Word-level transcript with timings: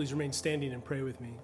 Please 0.00 0.14
remain 0.14 0.32
standing 0.32 0.72
and 0.72 0.82
pray 0.82 1.02
with 1.02 1.20
me. 1.20 1.34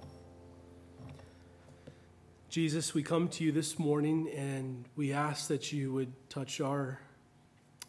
Jesus, 2.48 2.94
we 2.94 3.02
come 3.02 3.28
to 3.28 3.44
you 3.44 3.52
this 3.52 3.78
morning 3.78 4.30
and 4.34 4.86
we 4.96 5.12
ask 5.12 5.48
that 5.48 5.74
you 5.74 5.92
would 5.92 6.10
touch 6.30 6.58
our 6.62 6.98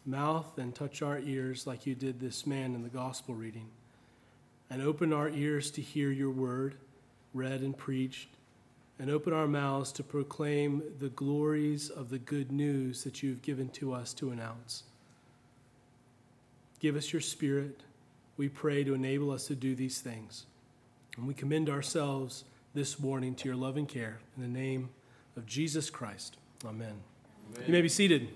mouth 0.04 0.58
and 0.58 0.74
touch 0.74 1.00
our 1.00 1.20
ears 1.20 1.66
like 1.66 1.86
you 1.86 1.94
did 1.94 2.20
this 2.20 2.46
man 2.46 2.74
in 2.74 2.82
the 2.82 2.90
gospel 2.90 3.34
reading, 3.34 3.70
and 4.68 4.82
open 4.82 5.10
our 5.10 5.30
ears 5.30 5.70
to 5.70 5.80
hear 5.80 6.10
your 6.10 6.30
word 6.30 6.74
read 7.32 7.62
and 7.62 7.74
preached, 7.74 8.28
and 8.98 9.10
open 9.10 9.32
our 9.32 9.48
mouths 9.48 9.90
to 9.92 10.02
proclaim 10.02 10.82
the 10.98 11.08
glories 11.08 11.88
of 11.88 12.10
the 12.10 12.18
good 12.18 12.52
news 12.52 13.04
that 13.04 13.22
you've 13.22 13.40
given 13.40 13.70
to 13.70 13.94
us 13.94 14.12
to 14.12 14.32
announce. 14.32 14.82
Give 16.78 16.94
us 16.94 17.10
your 17.10 17.22
spirit, 17.22 17.84
we 18.36 18.50
pray, 18.50 18.84
to 18.84 18.92
enable 18.92 19.30
us 19.30 19.46
to 19.46 19.54
do 19.54 19.74
these 19.74 20.02
things. 20.02 20.44
And 21.18 21.26
we 21.26 21.34
commend 21.34 21.68
ourselves 21.68 22.44
this 22.74 23.00
morning 23.00 23.34
to 23.34 23.48
your 23.48 23.56
loving 23.56 23.86
care. 23.86 24.20
In 24.36 24.42
the 24.42 24.48
name 24.48 24.90
of 25.36 25.46
Jesus 25.46 25.90
Christ. 25.90 26.36
Amen. 26.64 26.94
Amen. 27.54 27.66
You 27.66 27.72
may 27.72 27.80
be 27.82 27.88
seated. 27.88 28.28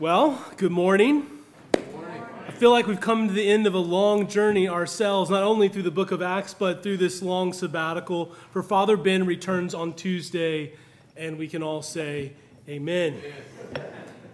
Well, 0.00 0.44
good 0.56 0.72
morning. 0.72 1.28
I 1.74 2.50
feel 2.50 2.72
like 2.72 2.88
we've 2.88 3.00
come 3.00 3.28
to 3.28 3.32
the 3.32 3.48
end 3.48 3.68
of 3.68 3.74
a 3.74 3.78
long 3.78 4.26
journey 4.26 4.68
ourselves, 4.68 5.30
not 5.30 5.44
only 5.44 5.68
through 5.68 5.84
the 5.84 5.92
book 5.92 6.10
of 6.10 6.20
Acts, 6.20 6.54
but 6.54 6.82
through 6.82 6.96
this 6.96 7.22
long 7.22 7.52
sabbatical. 7.52 8.32
For 8.50 8.60
Father 8.60 8.96
Ben 8.96 9.26
returns 9.26 9.74
on 9.74 9.92
Tuesday, 9.92 10.72
and 11.16 11.38
we 11.38 11.46
can 11.46 11.62
all 11.62 11.82
say, 11.82 12.32
Amen. 12.68 13.14
Amen. 13.14 13.86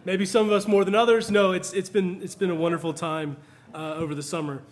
Maybe 0.07 0.25
some 0.25 0.47
of 0.47 0.53
us 0.53 0.67
more 0.67 0.87
than 0.87 0.95
others. 0.95 1.31
No, 1.31 1.53
it's, 1.53 1.75
it's, 1.75 1.91
been, 1.91 2.23
it's 2.23 2.35
been 2.35 2.51
a 2.51 2.55
wonderful 2.55 2.95
time 2.95 3.37
uh, 3.75 3.97
over 3.97 4.15
the 4.15 4.23
summer. 4.23 4.63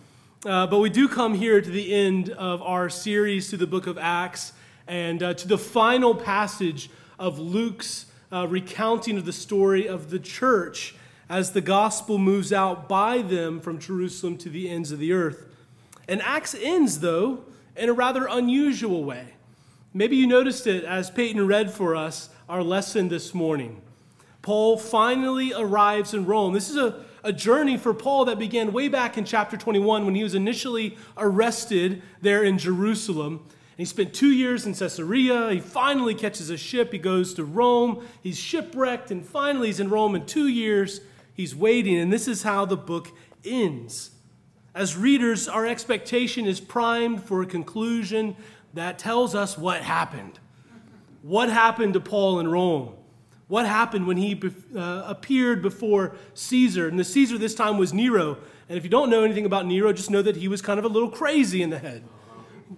Uh, 0.45 0.65
but 0.65 0.79
we 0.79 0.89
do 0.89 1.09
come 1.09 1.33
here 1.33 1.59
to 1.59 1.69
the 1.69 1.93
end 1.93 2.29
of 2.29 2.61
our 2.61 2.87
series 2.87 3.49
through 3.49 3.57
the 3.57 3.67
book 3.67 3.87
of 3.87 3.97
Acts 3.97 4.53
and 4.87 5.21
uh, 5.21 5.33
to 5.33 5.49
the 5.49 5.57
final 5.57 6.15
passage 6.15 6.89
of 7.19 7.37
Luke's 7.39 8.05
uh, 8.31 8.47
recounting 8.47 9.17
of 9.17 9.25
the 9.25 9.33
story 9.33 9.85
of 9.85 10.11
the 10.11 10.19
church 10.19 10.95
as 11.27 11.51
the 11.51 11.59
gospel 11.59 12.17
moves 12.17 12.53
out 12.53 12.87
by 12.87 13.21
them 13.21 13.59
from 13.59 13.79
Jerusalem 13.79 14.37
to 14.37 14.49
the 14.49 14.69
ends 14.69 14.93
of 14.93 14.99
the 14.99 15.11
earth. 15.11 15.45
And 16.07 16.21
Acts 16.21 16.55
ends, 16.55 17.01
though, 17.01 17.43
in 17.75 17.89
a 17.89 17.93
rather 17.93 18.25
unusual 18.25 19.03
way. 19.03 19.33
Maybe 19.93 20.15
you 20.15 20.25
noticed 20.25 20.67
it 20.67 20.85
as 20.85 21.11
Peyton 21.11 21.47
read 21.47 21.69
for 21.69 21.97
us 21.97 22.29
our 22.47 22.63
lesson 22.63 23.09
this 23.09 23.33
morning. 23.33 23.81
Paul 24.41 24.77
finally 24.77 25.51
arrives 25.53 26.13
in 26.13 26.25
Rome. 26.25 26.53
This 26.53 26.69
is 26.69 26.77
a 26.77 27.03
a 27.23 27.33
journey 27.33 27.77
for 27.77 27.93
Paul 27.93 28.25
that 28.25 28.39
began 28.39 28.71
way 28.71 28.87
back 28.87 29.17
in 29.17 29.25
chapter 29.25 29.57
21 29.57 30.05
when 30.05 30.15
he 30.15 30.23
was 30.23 30.35
initially 30.35 30.97
arrested 31.17 32.01
there 32.21 32.43
in 32.43 32.57
Jerusalem. 32.57 33.39
And 33.43 33.77
he 33.77 33.85
spent 33.85 34.13
two 34.13 34.31
years 34.31 34.65
in 34.65 34.73
Caesarea. 34.73 35.51
He 35.51 35.59
finally 35.59 36.15
catches 36.15 36.49
a 36.49 36.57
ship. 36.57 36.91
He 36.91 36.97
goes 36.97 37.33
to 37.35 37.43
Rome. 37.43 38.05
He's 38.21 38.37
shipwrecked, 38.37 39.11
and 39.11 39.25
finally 39.25 39.67
he's 39.67 39.79
in 39.79 39.89
Rome 39.89 40.15
in 40.15 40.25
two 40.25 40.47
years. 40.47 41.01
He's 41.33 41.55
waiting, 41.55 41.97
and 41.97 42.11
this 42.11 42.27
is 42.27 42.43
how 42.43 42.65
the 42.65 42.77
book 42.77 43.07
ends. 43.45 44.11
As 44.75 44.95
readers, 44.95 45.47
our 45.47 45.65
expectation 45.65 46.45
is 46.45 46.59
primed 46.59 47.23
for 47.23 47.41
a 47.41 47.45
conclusion 47.45 48.35
that 48.73 48.99
tells 48.99 49.33
us 49.35 49.57
what 49.57 49.81
happened. 49.81 50.39
What 51.21 51.49
happened 51.49 51.93
to 51.93 51.99
Paul 51.99 52.39
in 52.39 52.47
Rome? 52.47 52.93
What 53.49 53.65
happened 53.65 54.05
when 54.05 54.17
he 54.17 54.39
uh, 54.77 55.03
appeared 55.07 55.63
before 55.63 56.15
Caesar? 56.35 56.87
And 56.87 56.99
the 56.99 57.03
Caesar 57.03 57.37
this 57.39 57.55
time 57.55 57.79
was 57.79 57.91
Nero. 57.91 58.37
And 58.69 58.77
if 58.77 58.83
you 58.83 58.91
don't 58.91 59.09
know 59.09 59.23
anything 59.23 59.45
about 59.45 59.65
Nero, 59.65 59.91
just 59.91 60.11
know 60.11 60.21
that 60.21 60.35
he 60.35 60.47
was 60.47 60.61
kind 60.61 60.77
of 60.77 60.85
a 60.85 60.87
little 60.87 61.09
crazy 61.09 61.63
in 61.63 61.71
the 61.71 61.79
head. 61.79 62.03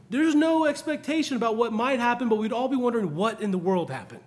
There's 0.10 0.34
no 0.34 0.66
expectation 0.66 1.36
about 1.36 1.58
what 1.58 1.74
might 1.74 2.00
happen, 2.00 2.30
but 2.30 2.38
we'd 2.38 2.54
all 2.54 2.70
be 2.70 2.78
wondering 2.78 3.16
what 3.16 3.42
in 3.42 3.52
the 3.52 3.58
world 3.58 3.92
happened. 3.92 4.24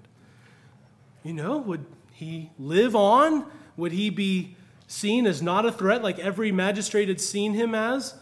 You 1.23 1.33
know, 1.33 1.57
would 1.57 1.87
he 2.13 2.51
live 2.59 2.95
on? 2.95 3.47
Would 3.79 3.93
he 3.93 4.11
be 4.11 4.55
seen 4.87 5.27
as 5.27 5.41
not 5.41 5.65
a 5.65 5.73
threat 5.73 6.03
like 6.03 6.19
every 6.19 6.53
magistrate 6.53 7.09
had 7.09 7.23
seen 7.23 7.55
him 7.55 7.75
as? 7.75 8.17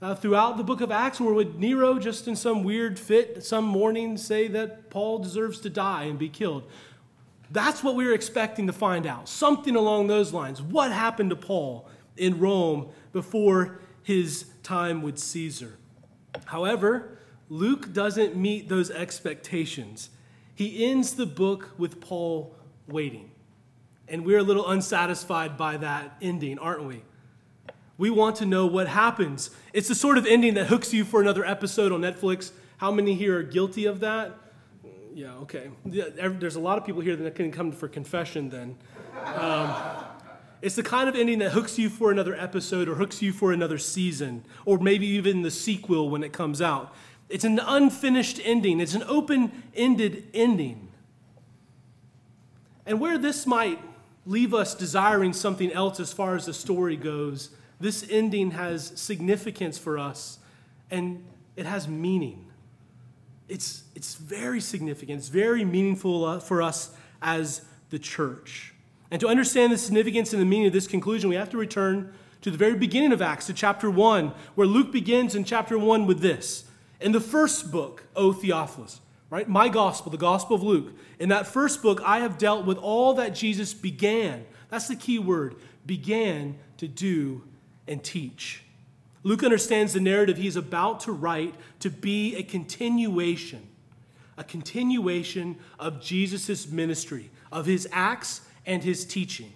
Uh, 0.00 0.14
throughout 0.14 0.56
the 0.56 0.62
book 0.62 0.80
of 0.80 0.92
Acts, 0.92 1.20
or 1.20 1.34
would 1.34 1.58
Nero, 1.58 1.98
just 1.98 2.28
in 2.28 2.36
some 2.36 2.62
weird 2.62 3.00
fit, 3.00 3.44
some 3.44 3.64
morning 3.64 4.16
say 4.16 4.46
that 4.46 4.90
Paul 4.90 5.18
deserves 5.18 5.58
to 5.62 5.70
die 5.70 6.04
and 6.04 6.16
be 6.16 6.28
killed? 6.28 6.62
That's 7.50 7.82
what 7.82 7.94
we 7.94 8.06
were 8.06 8.12
expecting 8.12 8.66
to 8.66 8.72
find 8.72 9.06
out. 9.06 9.28
Something 9.28 9.74
along 9.74 10.06
those 10.06 10.32
lines. 10.32 10.60
What 10.60 10.92
happened 10.92 11.30
to 11.30 11.36
Paul 11.36 11.88
in 12.16 12.38
Rome 12.38 12.88
before 13.12 13.80
his 14.02 14.46
time 14.62 15.02
with 15.02 15.18
Caesar? 15.18 15.78
However, 16.46 17.18
Luke 17.48 17.92
doesn't 17.92 18.36
meet 18.36 18.68
those 18.68 18.90
expectations. 18.90 20.10
He 20.54 20.84
ends 20.84 21.14
the 21.14 21.26
book 21.26 21.70
with 21.78 22.00
Paul 22.00 22.54
waiting. 22.86 23.30
And 24.08 24.24
we're 24.24 24.38
a 24.38 24.42
little 24.42 24.68
unsatisfied 24.68 25.56
by 25.56 25.76
that 25.78 26.16
ending, 26.20 26.58
aren't 26.58 26.84
we? 26.84 27.02
We 27.96 28.10
want 28.10 28.36
to 28.36 28.46
know 28.46 28.66
what 28.66 28.88
happens. 28.88 29.50
It's 29.72 29.88
the 29.88 29.94
sort 29.94 30.18
of 30.18 30.26
ending 30.26 30.54
that 30.54 30.66
hooks 30.66 30.92
you 30.94 31.04
for 31.04 31.20
another 31.20 31.44
episode 31.44 31.92
on 31.92 32.00
Netflix. 32.00 32.52
How 32.78 32.90
many 32.92 33.14
here 33.14 33.38
are 33.38 33.42
guilty 33.42 33.86
of 33.86 34.00
that? 34.00 34.34
Yeah, 35.18 35.32
okay. 35.38 35.68
There's 35.84 36.54
a 36.54 36.60
lot 36.60 36.78
of 36.78 36.86
people 36.86 37.00
here 37.00 37.16
that 37.16 37.34
can 37.34 37.50
come 37.50 37.72
for 37.72 37.88
confession 37.88 38.50
then. 38.50 38.76
Um, 39.24 39.74
it's 40.62 40.76
the 40.76 40.84
kind 40.84 41.08
of 41.08 41.16
ending 41.16 41.40
that 41.40 41.50
hooks 41.50 41.76
you 41.76 41.88
for 41.88 42.12
another 42.12 42.36
episode 42.36 42.88
or 42.88 42.94
hooks 42.94 43.20
you 43.20 43.32
for 43.32 43.52
another 43.52 43.78
season, 43.78 44.44
or 44.64 44.78
maybe 44.78 45.08
even 45.08 45.42
the 45.42 45.50
sequel 45.50 46.08
when 46.08 46.22
it 46.22 46.32
comes 46.32 46.62
out. 46.62 46.94
It's 47.28 47.42
an 47.42 47.58
unfinished 47.58 48.40
ending, 48.44 48.78
it's 48.78 48.94
an 48.94 49.02
open 49.08 49.64
ended 49.74 50.28
ending. 50.32 50.86
And 52.86 53.00
where 53.00 53.18
this 53.18 53.44
might 53.44 53.80
leave 54.24 54.54
us 54.54 54.72
desiring 54.72 55.32
something 55.32 55.72
else 55.72 55.98
as 55.98 56.12
far 56.12 56.36
as 56.36 56.46
the 56.46 56.54
story 56.54 56.94
goes, 56.94 57.50
this 57.80 58.06
ending 58.08 58.52
has 58.52 58.92
significance 58.94 59.78
for 59.78 59.98
us 59.98 60.38
and 60.92 61.24
it 61.56 61.66
has 61.66 61.88
meaning 61.88 62.47
it's, 63.48 63.84
it's 63.94 64.14
very 64.14 64.60
significant, 64.60 65.18
it's 65.18 65.28
very 65.28 65.64
meaningful 65.64 66.24
uh, 66.24 66.40
for 66.40 66.62
us 66.62 66.90
as 67.22 67.62
the 67.90 67.98
church. 67.98 68.74
And 69.10 69.20
to 69.20 69.28
understand 69.28 69.72
the 69.72 69.78
significance 69.78 70.32
and 70.32 70.42
the 70.42 70.46
meaning 70.46 70.66
of 70.66 70.72
this 70.72 70.86
conclusion, 70.86 71.30
we 71.30 71.36
have 71.36 71.50
to 71.50 71.56
return 71.56 72.12
to 72.42 72.50
the 72.50 72.58
very 72.58 72.74
beginning 72.74 73.12
of 73.12 73.22
Acts, 73.22 73.46
to 73.46 73.52
chapter 73.52 73.90
1, 73.90 74.32
where 74.54 74.66
Luke 74.66 74.92
begins 74.92 75.34
in 75.34 75.44
chapter 75.44 75.78
1 75.78 76.06
with 76.06 76.20
this. 76.20 76.64
In 77.00 77.12
the 77.12 77.20
first 77.20 77.72
book, 77.72 78.04
O 78.14 78.32
Theophilus, 78.32 79.00
right? 79.30 79.48
My 79.48 79.68
gospel, 79.68 80.10
the 80.10 80.18
gospel 80.18 80.56
of 80.56 80.62
Luke. 80.62 80.92
In 81.18 81.30
that 81.30 81.46
first 81.46 81.82
book, 81.82 82.00
I 82.04 82.20
have 82.20 82.38
dealt 82.38 82.64
with 82.64 82.78
all 82.78 83.14
that 83.14 83.34
Jesus 83.34 83.74
began. 83.74 84.44
That's 84.68 84.88
the 84.88 84.96
key 84.96 85.18
word 85.18 85.56
began 85.86 86.58
to 86.76 86.86
do 86.86 87.42
and 87.86 88.02
teach. 88.02 88.62
Luke 89.22 89.42
understands 89.42 89.92
the 89.92 90.00
narrative 90.00 90.36
he's 90.36 90.56
about 90.56 91.00
to 91.00 91.12
write 91.12 91.54
to 91.80 91.90
be 91.90 92.36
a 92.36 92.42
continuation, 92.42 93.68
a 94.36 94.44
continuation 94.44 95.56
of 95.78 96.00
Jesus' 96.00 96.68
ministry, 96.68 97.30
of 97.50 97.66
his 97.66 97.88
acts 97.92 98.42
and 98.64 98.84
his 98.84 99.04
teaching. 99.04 99.52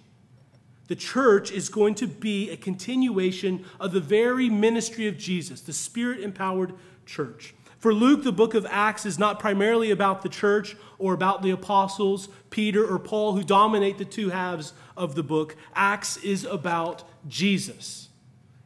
The 0.87 0.95
church 0.95 1.51
is 1.51 1.69
going 1.69 1.95
to 1.95 2.07
be 2.07 2.49
a 2.49 2.57
continuation 2.57 3.65
of 3.79 3.93
the 3.93 4.01
very 4.01 4.49
ministry 4.49 5.07
of 5.07 5.17
Jesus, 5.17 5.61
the 5.61 5.73
spirit 5.73 6.19
empowered 6.19 6.73
church. 7.05 7.53
For 7.79 7.93
Luke, 7.93 8.23
the 8.23 8.31
book 8.31 8.53
of 8.53 8.65
Acts 8.69 9.05
is 9.05 9.19
not 9.19 9.39
primarily 9.39 9.91
about 9.91 10.21
the 10.21 10.29
church 10.29 10.75
or 10.97 11.13
about 11.13 11.41
the 11.41 11.51
apostles, 11.51 12.29
Peter 12.49 12.85
or 12.85 12.97
Paul, 12.97 13.33
who 13.33 13.43
dominate 13.43 13.97
the 13.97 14.05
two 14.05 14.29
halves 14.29 14.73
of 14.95 15.15
the 15.15 15.23
book. 15.23 15.55
Acts 15.75 16.15
is 16.17 16.45
about 16.45 17.03
Jesus. 17.27 18.07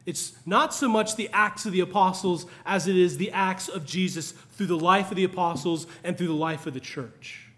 It's 0.08 0.32
not 0.46 0.72
so 0.72 0.88
much 0.88 1.16
the 1.16 1.28
acts 1.34 1.66
of 1.66 1.72
the 1.72 1.80
apostles 1.80 2.46
as 2.64 2.88
it 2.88 2.96
is 2.96 3.18
the 3.18 3.30
acts 3.30 3.68
of 3.68 3.84
Jesus 3.84 4.32
through 4.32 4.68
the 4.68 4.78
life 4.78 5.10
of 5.10 5.18
the 5.18 5.24
apostles 5.24 5.86
and 6.02 6.16
through 6.16 6.28
the 6.28 6.32
life 6.32 6.66
of 6.66 6.72
the 6.72 6.80
church. 6.80 7.50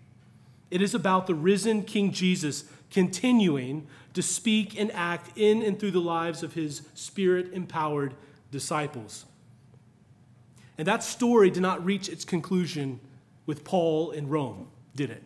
It 0.68 0.82
is 0.82 0.92
about 0.92 1.28
the 1.28 1.34
risen 1.36 1.84
King 1.84 2.10
Jesus 2.10 2.64
continuing 2.90 3.86
to 4.14 4.20
speak 4.20 4.76
and 4.76 4.90
act 4.90 5.30
in 5.38 5.62
and 5.62 5.78
through 5.78 5.92
the 5.92 6.00
lives 6.00 6.42
of 6.42 6.54
his 6.54 6.82
spirit 6.92 7.52
empowered 7.52 8.14
disciples. 8.50 9.26
And 10.76 10.88
that 10.88 11.04
story 11.04 11.50
did 11.50 11.62
not 11.62 11.84
reach 11.84 12.08
its 12.08 12.24
conclusion 12.24 12.98
with 13.46 13.62
Paul 13.62 14.10
in 14.10 14.28
Rome, 14.28 14.66
did 14.96 15.10
it? 15.10 15.22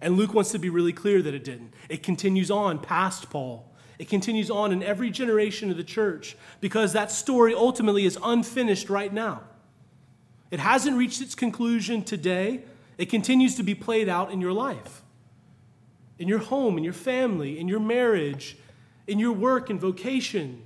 And 0.00 0.16
Luke 0.16 0.32
wants 0.32 0.52
to 0.52 0.60
be 0.60 0.70
really 0.70 0.92
clear 0.92 1.22
that 1.22 1.34
it 1.34 1.42
didn't. 1.42 1.72
It 1.88 2.04
continues 2.04 2.52
on 2.52 2.78
past 2.78 3.30
Paul 3.30 3.67
it 3.98 4.08
continues 4.08 4.50
on 4.50 4.72
in 4.72 4.82
every 4.82 5.10
generation 5.10 5.70
of 5.70 5.76
the 5.76 5.84
church 5.84 6.36
because 6.60 6.92
that 6.92 7.10
story 7.10 7.54
ultimately 7.54 8.04
is 8.04 8.18
unfinished 8.22 8.88
right 8.88 9.12
now. 9.12 9.42
It 10.50 10.60
hasn't 10.60 10.96
reached 10.96 11.20
its 11.20 11.34
conclusion 11.34 12.02
today. 12.02 12.62
It 12.96 13.06
continues 13.06 13.56
to 13.56 13.62
be 13.62 13.74
played 13.74 14.08
out 14.08 14.30
in 14.30 14.40
your 14.40 14.52
life, 14.52 15.02
in 16.18 16.28
your 16.28 16.38
home, 16.38 16.78
in 16.78 16.84
your 16.84 16.92
family, 16.92 17.58
in 17.58 17.68
your 17.68 17.80
marriage, 17.80 18.56
in 19.06 19.18
your 19.18 19.32
work 19.32 19.68
and 19.68 19.80
vocation, 19.80 20.62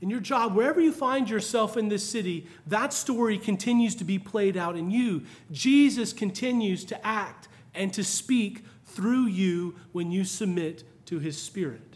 in 0.00 0.10
your 0.10 0.20
job, 0.20 0.54
wherever 0.54 0.80
you 0.80 0.92
find 0.92 1.28
yourself 1.28 1.76
in 1.76 1.88
this 1.88 2.08
city, 2.08 2.46
that 2.66 2.92
story 2.92 3.36
continues 3.36 3.96
to 3.96 4.04
be 4.04 4.18
played 4.18 4.56
out 4.56 4.76
in 4.76 4.90
you. 4.90 5.24
Jesus 5.50 6.12
continues 6.12 6.84
to 6.86 7.06
act 7.06 7.48
and 7.74 7.92
to 7.94 8.04
speak 8.04 8.64
through 8.84 9.26
you 9.26 9.74
when 9.92 10.10
you 10.10 10.24
submit 10.24 10.84
to 11.06 11.18
his 11.18 11.40
spirit. 11.40 11.87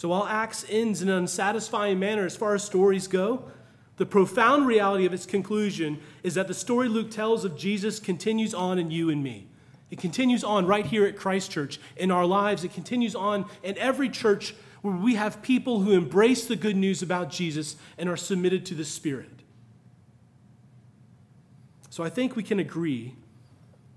So 0.00 0.08
while 0.08 0.24
Acts 0.24 0.64
ends 0.70 1.02
in 1.02 1.10
an 1.10 1.18
unsatisfying 1.18 1.98
manner 1.98 2.24
as 2.24 2.34
far 2.34 2.54
as 2.54 2.64
stories 2.64 3.06
go, 3.06 3.50
the 3.98 4.06
profound 4.06 4.66
reality 4.66 5.04
of 5.04 5.12
its 5.12 5.26
conclusion 5.26 6.00
is 6.22 6.36
that 6.36 6.48
the 6.48 6.54
story 6.54 6.88
Luke 6.88 7.10
tells 7.10 7.44
of 7.44 7.54
Jesus 7.54 8.00
continues 8.00 8.54
on 8.54 8.78
in 8.78 8.90
you 8.90 9.10
and 9.10 9.22
me. 9.22 9.48
It 9.90 9.98
continues 9.98 10.42
on 10.42 10.66
right 10.66 10.86
here 10.86 11.04
at 11.04 11.18
Christ 11.18 11.50
Church 11.50 11.78
in 11.98 12.10
our 12.10 12.24
lives. 12.24 12.64
It 12.64 12.72
continues 12.72 13.14
on 13.14 13.44
in 13.62 13.76
every 13.76 14.08
church 14.08 14.54
where 14.80 14.96
we 14.96 15.16
have 15.16 15.42
people 15.42 15.80
who 15.80 15.92
embrace 15.92 16.46
the 16.46 16.56
good 16.56 16.78
news 16.78 17.02
about 17.02 17.28
Jesus 17.28 17.76
and 17.98 18.08
are 18.08 18.16
submitted 18.16 18.64
to 18.64 18.74
the 18.74 18.86
Spirit. 18.86 19.42
So 21.90 22.02
I 22.02 22.08
think 22.08 22.36
we 22.36 22.42
can 22.42 22.58
agree 22.58 23.16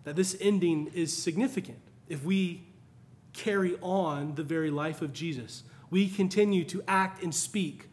that 0.03 0.17
this 0.17 0.35
ending 0.41 0.91
is 0.93 1.15
significant 1.15 1.79
if 2.09 2.25
we 2.25 2.63
carry 3.31 3.77
on 3.81 4.35
the 4.35 4.43
very 4.43 4.69
life 4.69 5.01
of 5.01 5.13
Jesus. 5.13 5.63
We 5.93 6.09
continue 6.09 6.63
to 6.63 6.81
act 6.87 7.21
and 7.21 7.35
speak 7.35 7.87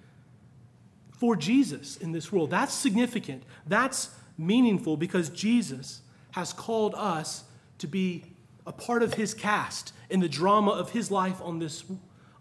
for 1.13 1.37
Jesus 1.37 1.99
in 1.99 2.13
this 2.13 2.33
world. 2.33 2.49
That's 2.49 2.73
significant. 2.73 3.43
That's 3.67 4.09
meaningful 4.39 4.97
because 4.97 5.29
Jesus 5.29 6.01
has 6.31 6.55
called 6.55 6.95
us 6.97 7.45
to 7.77 7.87
be 7.87 8.25
a 8.67 8.73
part 8.73 9.03
of 9.03 9.13
his 9.13 9.35
cast 9.35 9.93
in 10.09 10.21
the 10.21 10.31
drama 10.31 10.71
of 10.71 10.93
his 10.93 11.11
life 11.11 11.43
on 11.43 11.59
this, 11.59 11.85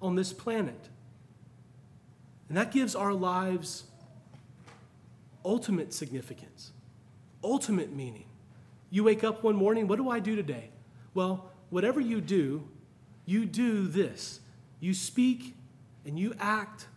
on 0.01 0.15
this 0.15 0.31
planet. 0.31 0.87
And 2.47 2.55
that 2.55 2.71
gives 2.71 2.95
our 2.95 3.13
lives 3.13 3.83
ultimate 5.43 5.93
significance, 5.93 6.71
ultimate 7.43 7.93
meaning. 7.93 8.27
You 8.91 9.03
wake 9.03 9.25
up 9.25 9.43
one 9.43 9.57
morning, 9.57 9.89
what 9.89 9.97
do 9.97 10.09
I 10.09 10.21
do 10.21 10.37
today? 10.37 10.69
Well, 11.13 11.51
whatever 11.69 11.99
you 11.99 12.21
do, 12.21 12.65
you 13.25 13.43
do 13.43 13.87
this. 13.89 14.39
You 14.79 14.93
speak 14.93 15.55
and 16.05 16.17
you 16.17 16.33
act 16.39 16.87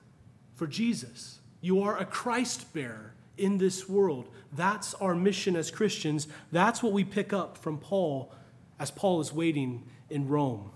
for 0.55 0.67
Jesus. 0.67 1.41
You 1.61 1.83
are 1.83 1.99
a 1.99 2.05
Christ 2.05 2.73
bearer 2.73 3.15
in 3.37 3.59
this 3.59 3.89
world. 3.89 4.29
That's 4.53 4.95
our 4.95 5.15
mission 5.15 5.57
as 5.57 5.71
Christians. 5.71 6.29
That's 6.51 6.83
what 6.83 6.93
we 6.93 7.05
pick 7.05 7.33
up 7.33 7.59
from 7.59 7.79
Paul 7.79 8.33
as 8.79 8.91
Paul 8.91 9.21
is 9.21 9.33
waiting 9.33 9.85
in 10.11 10.29
Rome. 10.29 10.71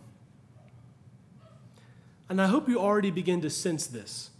And 2.28 2.40
I 2.40 2.46
hope 2.46 2.68
you 2.68 2.80
already 2.80 3.10
begin 3.10 3.40
to 3.42 3.50
sense 3.50 3.86
this 3.86 4.30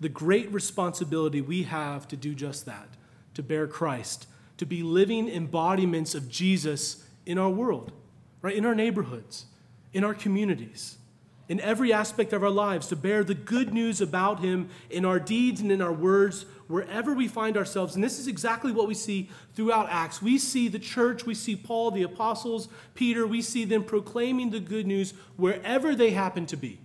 the 0.00 0.08
great 0.08 0.52
responsibility 0.52 1.40
we 1.40 1.62
have 1.62 2.08
to 2.08 2.16
do 2.16 2.34
just 2.34 2.66
that, 2.66 2.88
to 3.34 3.42
bear 3.42 3.68
Christ, 3.68 4.26
to 4.56 4.66
be 4.66 4.82
living 4.82 5.28
embodiments 5.28 6.16
of 6.16 6.28
Jesus 6.28 7.04
in 7.24 7.38
our 7.38 7.48
world, 7.48 7.92
right? 8.42 8.56
In 8.56 8.66
our 8.66 8.74
neighborhoods, 8.74 9.46
in 9.92 10.02
our 10.02 10.14
communities, 10.14 10.98
in 11.48 11.60
every 11.60 11.92
aspect 11.92 12.32
of 12.32 12.42
our 12.42 12.50
lives, 12.50 12.86
to 12.88 12.96
bear 12.96 13.24
the 13.24 13.34
good 13.34 13.74
news 13.74 14.00
about 14.00 14.40
Him 14.40 14.68
in 14.90 15.04
our 15.04 15.18
deeds 15.18 15.60
and 15.60 15.70
in 15.70 15.82
our 15.82 15.92
words, 15.92 16.46
wherever 16.68 17.12
we 17.12 17.28
find 17.28 17.56
ourselves. 17.56 17.94
And 17.94 18.02
this 18.02 18.18
is 18.18 18.26
exactly 18.26 18.72
what 18.72 18.88
we 18.88 18.94
see 18.94 19.28
throughout 19.54 19.88
Acts. 19.90 20.22
We 20.22 20.38
see 20.38 20.68
the 20.68 20.78
church, 20.78 21.26
we 21.26 21.34
see 21.34 21.56
Paul, 21.56 21.90
the 21.90 22.02
apostles, 22.02 22.68
Peter, 22.94 23.26
we 23.26 23.42
see 23.42 23.64
them 23.64 23.84
proclaiming 23.84 24.50
the 24.50 24.60
good 24.60 24.86
news 24.86 25.12
wherever 25.36 25.94
they 25.94 26.10
happen 26.10 26.46
to 26.46 26.56
be 26.56 26.78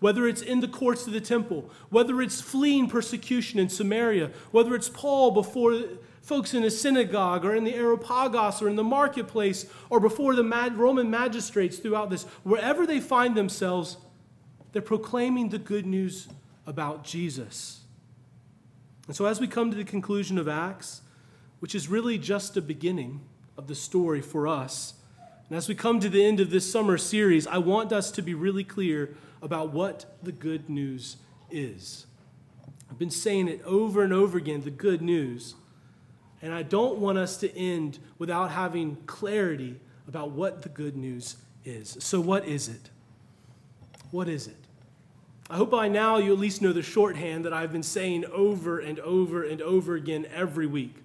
whether 0.00 0.28
it's 0.28 0.42
in 0.42 0.60
the 0.60 0.68
courts 0.68 1.06
of 1.06 1.14
the 1.14 1.20
temple, 1.20 1.70
whether 1.88 2.20
it's 2.20 2.38
fleeing 2.38 2.90
persecution 2.90 3.58
in 3.58 3.70
Samaria, 3.70 4.30
whether 4.50 4.74
it's 4.74 4.90
Paul 4.90 5.30
before 5.30 5.82
folks 6.24 6.54
in 6.54 6.64
a 6.64 6.70
synagogue 6.70 7.44
or 7.44 7.54
in 7.54 7.64
the 7.64 7.74
Areopagus 7.74 8.62
or 8.62 8.68
in 8.68 8.76
the 8.76 8.82
marketplace 8.82 9.66
or 9.90 10.00
before 10.00 10.34
the 10.34 10.72
Roman 10.74 11.10
magistrates 11.10 11.78
throughout 11.78 12.08
this, 12.08 12.24
wherever 12.42 12.86
they 12.86 12.98
find 12.98 13.36
themselves, 13.36 13.98
they're 14.72 14.82
proclaiming 14.82 15.50
the 15.50 15.58
good 15.58 15.86
news 15.86 16.28
about 16.66 17.04
Jesus. 17.04 17.82
And 19.06 19.14
so, 19.14 19.26
as 19.26 19.38
we 19.38 19.46
come 19.46 19.70
to 19.70 19.76
the 19.76 19.84
conclusion 19.84 20.38
of 20.38 20.48
Acts, 20.48 21.02
which 21.60 21.74
is 21.74 21.88
really 21.88 22.16
just 22.16 22.56
a 22.56 22.62
beginning 22.62 23.20
of 23.58 23.66
the 23.66 23.74
story 23.74 24.22
for 24.22 24.48
us, 24.48 24.94
and 25.48 25.58
as 25.58 25.68
we 25.68 25.74
come 25.74 26.00
to 26.00 26.08
the 26.08 26.24
end 26.24 26.40
of 26.40 26.48
this 26.48 26.70
summer 26.70 26.96
series, 26.96 27.46
I 27.46 27.58
want 27.58 27.92
us 27.92 28.10
to 28.12 28.22
be 28.22 28.32
really 28.32 28.64
clear 28.64 29.14
about 29.42 29.72
what 29.72 30.06
the 30.22 30.32
good 30.32 30.70
news 30.70 31.18
is. 31.50 32.06
I've 32.90 32.98
been 32.98 33.10
saying 33.10 33.48
it 33.48 33.60
over 33.64 34.02
and 34.02 34.12
over 34.12 34.38
again 34.38 34.62
the 34.62 34.70
good 34.70 35.02
news. 35.02 35.54
And 36.44 36.52
I 36.52 36.62
don't 36.62 36.98
want 36.98 37.16
us 37.16 37.38
to 37.38 37.50
end 37.56 37.98
without 38.18 38.50
having 38.50 38.96
clarity 39.06 39.80
about 40.06 40.32
what 40.32 40.60
the 40.60 40.68
good 40.68 40.94
news 40.94 41.38
is. 41.64 41.96
So, 42.00 42.20
what 42.20 42.46
is 42.46 42.68
it? 42.68 42.90
What 44.10 44.28
is 44.28 44.46
it? 44.46 44.58
I 45.48 45.56
hope 45.56 45.70
by 45.70 45.88
now 45.88 46.18
you 46.18 46.34
at 46.34 46.38
least 46.38 46.60
know 46.60 46.74
the 46.74 46.82
shorthand 46.82 47.46
that 47.46 47.54
I've 47.54 47.72
been 47.72 47.82
saying 47.82 48.26
over 48.26 48.78
and 48.78 49.00
over 49.00 49.42
and 49.42 49.62
over 49.62 49.94
again 49.94 50.26
every 50.34 50.66
week. 50.66 50.96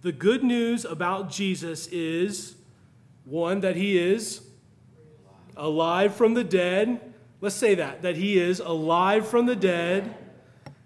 The 0.00 0.12
good 0.12 0.42
news 0.42 0.86
about 0.86 1.30
Jesus 1.30 1.86
is 1.88 2.54
one, 3.26 3.60
that 3.60 3.76
he 3.76 3.98
is 3.98 4.40
alive 5.58 6.14
from 6.14 6.32
the 6.32 6.42
dead. 6.42 7.12
Let's 7.42 7.54
say 7.54 7.74
that, 7.74 8.00
that 8.00 8.16
he 8.16 8.38
is 8.38 8.60
alive 8.60 9.28
from 9.28 9.44
the 9.44 9.56
dead 9.56 10.14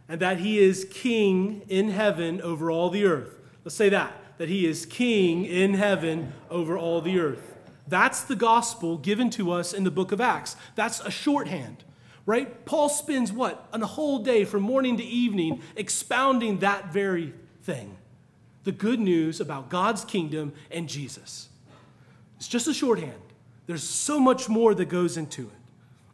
and 0.08 0.18
that 0.18 0.38
he 0.38 0.58
is 0.58 0.84
king 0.90 1.62
in 1.68 1.90
heaven 1.90 2.40
over 2.40 2.72
all 2.72 2.90
the 2.90 3.04
earth. 3.04 3.38
Let's 3.64 3.74
say 3.74 3.88
that, 3.88 4.12
that 4.38 4.48
he 4.48 4.66
is 4.66 4.86
king 4.86 5.44
in 5.44 5.74
heaven 5.74 6.32
over 6.50 6.76
all 6.76 7.00
the 7.00 7.18
earth. 7.18 7.54
That's 7.88 8.22
the 8.22 8.36
gospel 8.36 8.98
given 8.98 9.30
to 9.30 9.50
us 9.50 9.72
in 9.72 9.84
the 9.84 9.90
book 9.90 10.12
of 10.12 10.20
Acts. 10.20 10.56
That's 10.74 11.00
a 11.00 11.10
shorthand, 11.10 11.84
right? 12.26 12.64
Paul 12.64 12.88
spends 12.88 13.32
what? 13.32 13.68
A 13.72 13.84
whole 13.84 14.20
day 14.20 14.44
from 14.44 14.62
morning 14.62 14.96
to 14.96 15.04
evening 15.04 15.62
expounding 15.76 16.58
that 16.58 16.92
very 16.92 17.32
thing 17.62 17.96
the 18.64 18.72
good 18.72 18.98
news 18.98 19.40
about 19.40 19.68
God's 19.68 20.04
kingdom 20.04 20.52
and 20.70 20.88
Jesus. 20.88 21.50
It's 22.38 22.48
just 22.48 22.66
a 22.66 22.74
shorthand. 22.74 23.12
There's 23.66 23.82
so 23.82 24.18
much 24.18 24.48
more 24.48 24.74
that 24.74 24.86
goes 24.86 25.16
into 25.16 25.42
it. 25.42 25.58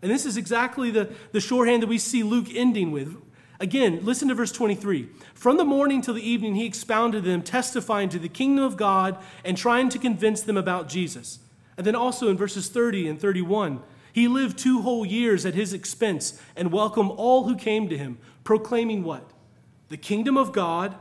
And 0.03 0.11
this 0.11 0.26
is 0.26 0.37
exactly 0.37 0.91
the, 0.91 1.11
the 1.32 1.41
shorthand 1.41 1.82
that 1.82 1.88
we 1.88 1.99
see 1.99 2.23
Luke 2.23 2.49
ending 2.53 2.91
with. 2.91 3.17
Again, 3.61 4.01
listen 4.03 4.29
to 4.29 4.35
verse 4.35 4.53
23. 4.53 5.09
From 5.35 5.59
the 5.59 5.67
morning 5.67 6.01
till 6.01 6.15
the 6.15 6.29
evening, 6.29 6.55
he 6.55 6.65
expounded 6.65 7.25
them, 7.25 7.43
testifying 7.43 8.08
to 8.08 8.19
the 8.19 8.29
kingdom 8.29 8.65
of 8.65 8.79
God 8.79 9.23
and 9.44 9.56
trying 9.56 9.91
to 9.91 9.99
convince 9.99 10.41
them 10.41 10.56
about 10.56 10.89
Jesus. 10.89 11.41
And 11.77 11.87
then 11.87 11.94
also 11.94 12.31
in 12.31 12.39
verses 12.39 12.70
30 12.70 13.06
and 13.06 13.20
31, 13.20 13.82
he 14.15 14.29
lived 14.29 14.58
two 14.58 14.81
whole 14.81 15.05
years 15.05 15.44
at 15.44 15.55
his 15.55 15.75
expense 15.75 16.41
and 16.56 16.73
welcomed 16.73 17.13
all 17.17 17.44
who 17.44 17.55
came 17.55 17.89
to 17.91 17.99
him, 17.99 18.19
proclaiming 18.44 19.05
what? 19.05 19.31
The 19.89 19.99
kingdom 19.99 20.39
of 20.39 20.53
God 20.53 20.94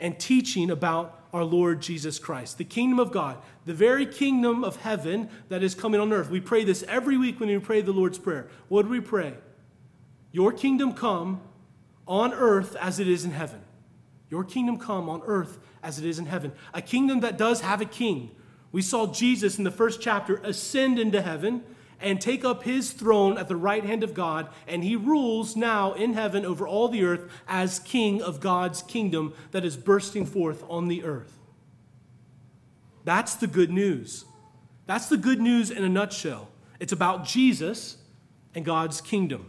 and 0.00 0.18
teaching 0.18 0.70
about 0.70 1.22
our 1.34 1.44
Lord 1.44 1.82
Jesus 1.82 2.18
Christ. 2.18 2.56
The 2.56 2.64
kingdom 2.64 2.98
of 2.98 3.12
God, 3.12 3.36
the 3.66 3.74
very 3.74 4.06
kingdom 4.06 4.64
of 4.64 4.76
heaven 4.76 5.28
that 5.50 5.62
is 5.62 5.74
coming 5.74 6.00
on 6.00 6.12
earth. 6.14 6.30
We 6.30 6.40
pray 6.40 6.64
this 6.64 6.82
every 6.84 7.18
week 7.18 7.40
when 7.40 7.50
we 7.50 7.58
pray 7.58 7.82
the 7.82 7.92
Lord's 7.92 8.18
Prayer. 8.18 8.48
What 8.68 8.82
do 8.84 8.88
we 8.88 9.00
pray? 9.00 9.34
Your 10.32 10.50
kingdom 10.50 10.94
come 10.94 11.42
on 12.06 12.32
earth 12.32 12.76
as 12.76 13.00
it 13.00 13.08
is 13.08 13.24
in 13.24 13.32
heaven. 13.32 13.60
Your 14.30 14.44
kingdom 14.44 14.78
come 14.78 15.08
on 15.08 15.22
earth 15.24 15.58
as 15.82 15.98
it 15.98 16.04
is 16.04 16.18
in 16.18 16.26
heaven. 16.26 16.52
A 16.74 16.82
kingdom 16.82 17.20
that 17.20 17.38
does 17.38 17.60
have 17.60 17.80
a 17.80 17.86
king. 17.86 18.30
We 18.72 18.82
saw 18.82 19.06
Jesus 19.06 19.58
in 19.58 19.64
the 19.64 19.70
first 19.70 20.00
chapter 20.00 20.36
ascend 20.42 20.98
into 20.98 21.22
heaven 21.22 21.62
and 22.00 22.20
take 22.20 22.44
up 22.44 22.64
his 22.64 22.92
throne 22.92 23.38
at 23.38 23.48
the 23.48 23.56
right 23.56 23.84
hand 23.84 24.02
of 24.02 24.12
God, 24.12 24.48
and 24.66 24.84
he 24.84 24.96
rules 24.96 25.56
now 25.56 25.94
in 25.94 26.12
heaven 26.12 26.44
over 26.44 26.68
all 26.68 26.88
the 26.88 27.04
earth 27.04 27.30
as 27.48 27.78
king 27.78 28.20
of 28.20 28.40
God's 28.40 28.82
kingdom 28.82 29.32
that 29.52 29.64
is 29.64 29.76
bursting 29.76 30.26
forth 30.26 30.62
on 30.68 30.88
the 30.88 31.04
earth. 31.04 31.38
That's 33.04 33.34
the 33.36 33.46
good 33.46 33.70
news. 33.70 34.24
That's 34.86 35.08
the 35.08 35.16
good 35.16 35.40
news 35.40 35.70
in 35.70 35.84
a 35.84 35.88
nutshell. 35.88 36.48
It's 36.80 36.92
about 36.92 37.24
Jesus 37.24 37.96
and 38.54 38.64
God's 38.64 39.00
kingdom. 39.00 39.48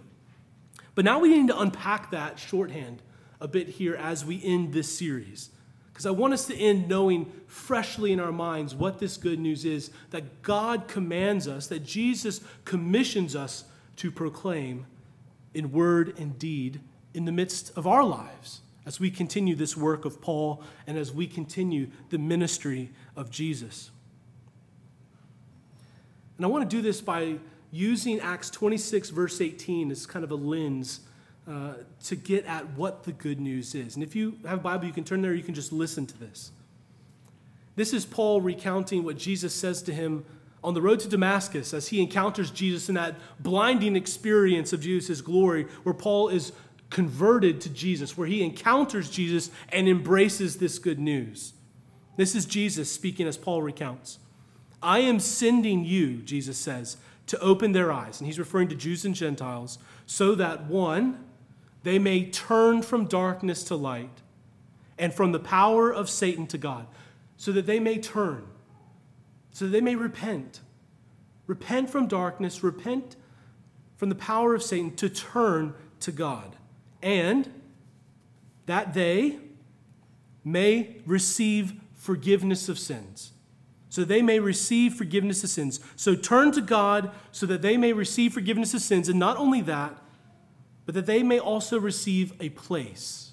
But 0.97 1.05
now 1.05 1.19
we 1.19 1.29
need 1.29 1.49
to 1.49 1.59
unpack 1.59 2.09
that 2.09 2.39
shorthand 2.39 3.03
a 3.39 3.47
bit 3.47 3.67
here 3.67 3.93
as 3.93 4.25
we 4.25 4.43
end 4.43 4.73
this 4.73 4.97
series. 4.97 5.51
Because 5.93 6.07
I 6.07 6.09
want 6.09 6.33
us 6.33 6.47
to 6.47 6.57
end 6.57 6.89
knowing 6.89 7.31
freshly 7.45 8.11
in 8.11 8.19
our 8.19 8.31
minds 8.31 8.73
what 8.73 8.97
this 8.97 9.15
good 9.15 9.37
news 9.37 9.63
is 9.63 9.91
that 10.09 10.41
God 10.41 10.87
commands 10.87 11.47
us, 11.47 11.67
that 11.67 11.85
Jesus 11.85 12.41
commissions 12.65 13.35
us 13.35 13.65
to 13.97 14.09
proclaim 14.09 14.87
in 15.53 15.71
word 15.71 16.17
and 16.17 16.39
deed 16.39 16.81
in 17.13 17.25
the 17.25 17.31
midst 17.31 17.77
of 17.77 17.85
our 17.85 18.03
lives 18.03 18.61
as 18.83 18.99
we 18.99 19.11
continue 19.11 19.53
this 19.53 19.77
work 19.77 20.03
of 20.03 20.19
Paul 20.19 20.63
and 20.87 20.97
as 20.97 21.13
we 21.13 21.27
continue 21.27 21.91
the 22.09 22.17
ministry 22.17 22.89
of 23.15 23.29
Jesus. 23.29 23.91
And 26.37 26.45
I 26.47 26.49
want 26.49 26.67
to 26.67 26.75
do 26.75 26.81
this 26.81 27.01
by 27.01 27.37
using 27.71 28.19
Acts 28.19 28.49
26, 28.49 29.09
verse 29.09 29.41
18, 29.41 29.91
as 29.91 30.05
kind 30.05 30.23
of 30.23 30.31
a 30.31 30.35
lens 30.35 31.01
uh, 31.47 31.73
to 32.03 32.15
get 32.15 32.45
at 32.45 32.69
what 32.71 33.03
the 33.03 33.11
good 33.11 33.39
news 33.39 33.73
is. 33.75 33.95
And 33.95 34.03
if 34.03 34.15
you 34.15 34.37
have 34.45 34.59
a 34.59 34.61
Bible, 34.61 34.85
you 34.85 34.93
can 34.93 35.03
turn 35.03 35.21
there, 35.21 35.33
you 35.33 35.43
can 35.43 35.53
just 35.53 35.71
listen 35.71 36.05
to 36.05 36.17
this. 36.17 36.51
This 37.75 37.93
is 37.93 38.05
Paul 38.05 38.41
recounting 38.41 39.03
what 39.03 39.17
Jesus 39.17 39.53
says 39.53 39.81
to 39.83 39.93
him 39.93 40.25
on 40.63 40.73
the 40.73 40.81
road 40.81 40.99
to 41.01 41.07
Damascus 41.07 41.73
as 41.73 41.89
he 41.89 42.01
encounters 42.01 42.51
Jesus 42.51 42.89
in 42.89 42.95
that 42.95 43.15
blinding 43.39 43.95
experience 43.95 44.73
of 44.73 44.81
Jesus' 44.81 45.21
glory, 45.21 45.63
where 45.83 45.93
Paul 45.93 46.29
is 46.29 46.51
converted 46.89 47.61
to 47.61 47.69
Jesus, 47.69 48.17
where 48.17 48.27
he 48.27 48.43
encounters 48.43 49.09
Jesus 49.09 49.51
and 49.69 49.87
embraces 49.87 50.57
this 50.57 50.79
good 50.79 50.99
news. 50.99 51.53
This 52.15 52.35
is 52.35 52.45
Jesus 52.45 52.91
speaking 52.91 53.27
as 53.27 53.37
Paul 53.37 53.61
recounts. 53.61 54.19
I 54.81 54.99
am 54.99 55.19
sending 55.19 55.85
you, 55.85 56.17
Jesus 56.23 56.57
says, 56.57 56.97
to 57.27 57.39
open 57.39 57.73
their 57.73 57.91
eyes. 57.91 58.19
And 58.19 58.27
he's 58.27 58.39
referring 58.39 58.67
to 58.69 58.75
Jews 58.75 59.05
and 59.05 59.13
Gentiles, 59.15 59.77
so 60.05 60.35
that 60.35 60.65
one, 60.65 61.23
they 61.83 61.99
may 61.99 62.29
turn 62.29 62.81
from 62.81 63.05
darkness 63.05 63.63
to 63.65 63.75
light 63.75 64.21
and 64.97 65.13
from 65.13 65.31
the 65.31 65.39
power 65.39 65.93
of 65.93 66.09
Satan 66.09 66.47
to 66.47 66.57
God, 66.57 66.87
so 67.37 67.51
that 67.51 67.65
they 67.65 67.79
may 67.79 67.99
turn, 67.99 68.47
so 69.51 69.65
that 69.65 69.71
they 69.71 69.81
may 69.81 69.95
repent. 69.95 70.61
Repent 71.45 71.89
from 71.89 72.07
darkness, 72.07 72.63
repent 72.63 73.15
from 73.95 74.09
the 74.09 74.15
power 74.15 74.53
of 74.53 74.63
Satan 74.63 74.95
to 74.95 75.09
turn 75.09 75.73
to 75.99 76.11
God, 76.11 76.55
and 77.01 77.51
that 78.65 78.93
they 78.93 79.39
may 80.43 80.97
receive 81.05 81.73
forgiveness 81.95 82.69
of 82.69 82.77
sins. 82.79 83.33
So 83.89 84.03
they 84.03 84.21
may 84.21 84.39
receive 84.39 84.93
forgiveness 84.93 85.43
of 85.43 85.49
sins. 85.49 85.79
So 85.95 86.15
turn 86.15 86.51
to 86.53 86.61
God 86.61 87.11
so 87.31 87.45
that 87.45 87.61
they 87.61 87.77
may 87.77 87.93
receive 87.93 88.33
forgiveness 88.33 88.73
of 88.73 88.81
sins. 88.81 89.07
And 89.07 89.19
not 89.19 89.37
only 89.37 89.61
that, 89.61 89.95
but 90.85 90.95
that 90.95 91.05
they 91.05 91.23
may 91.23 91.39
also 91.39 91.79
receive 91.79 92.33
a 92.39 92.49
place. 92.49 93.31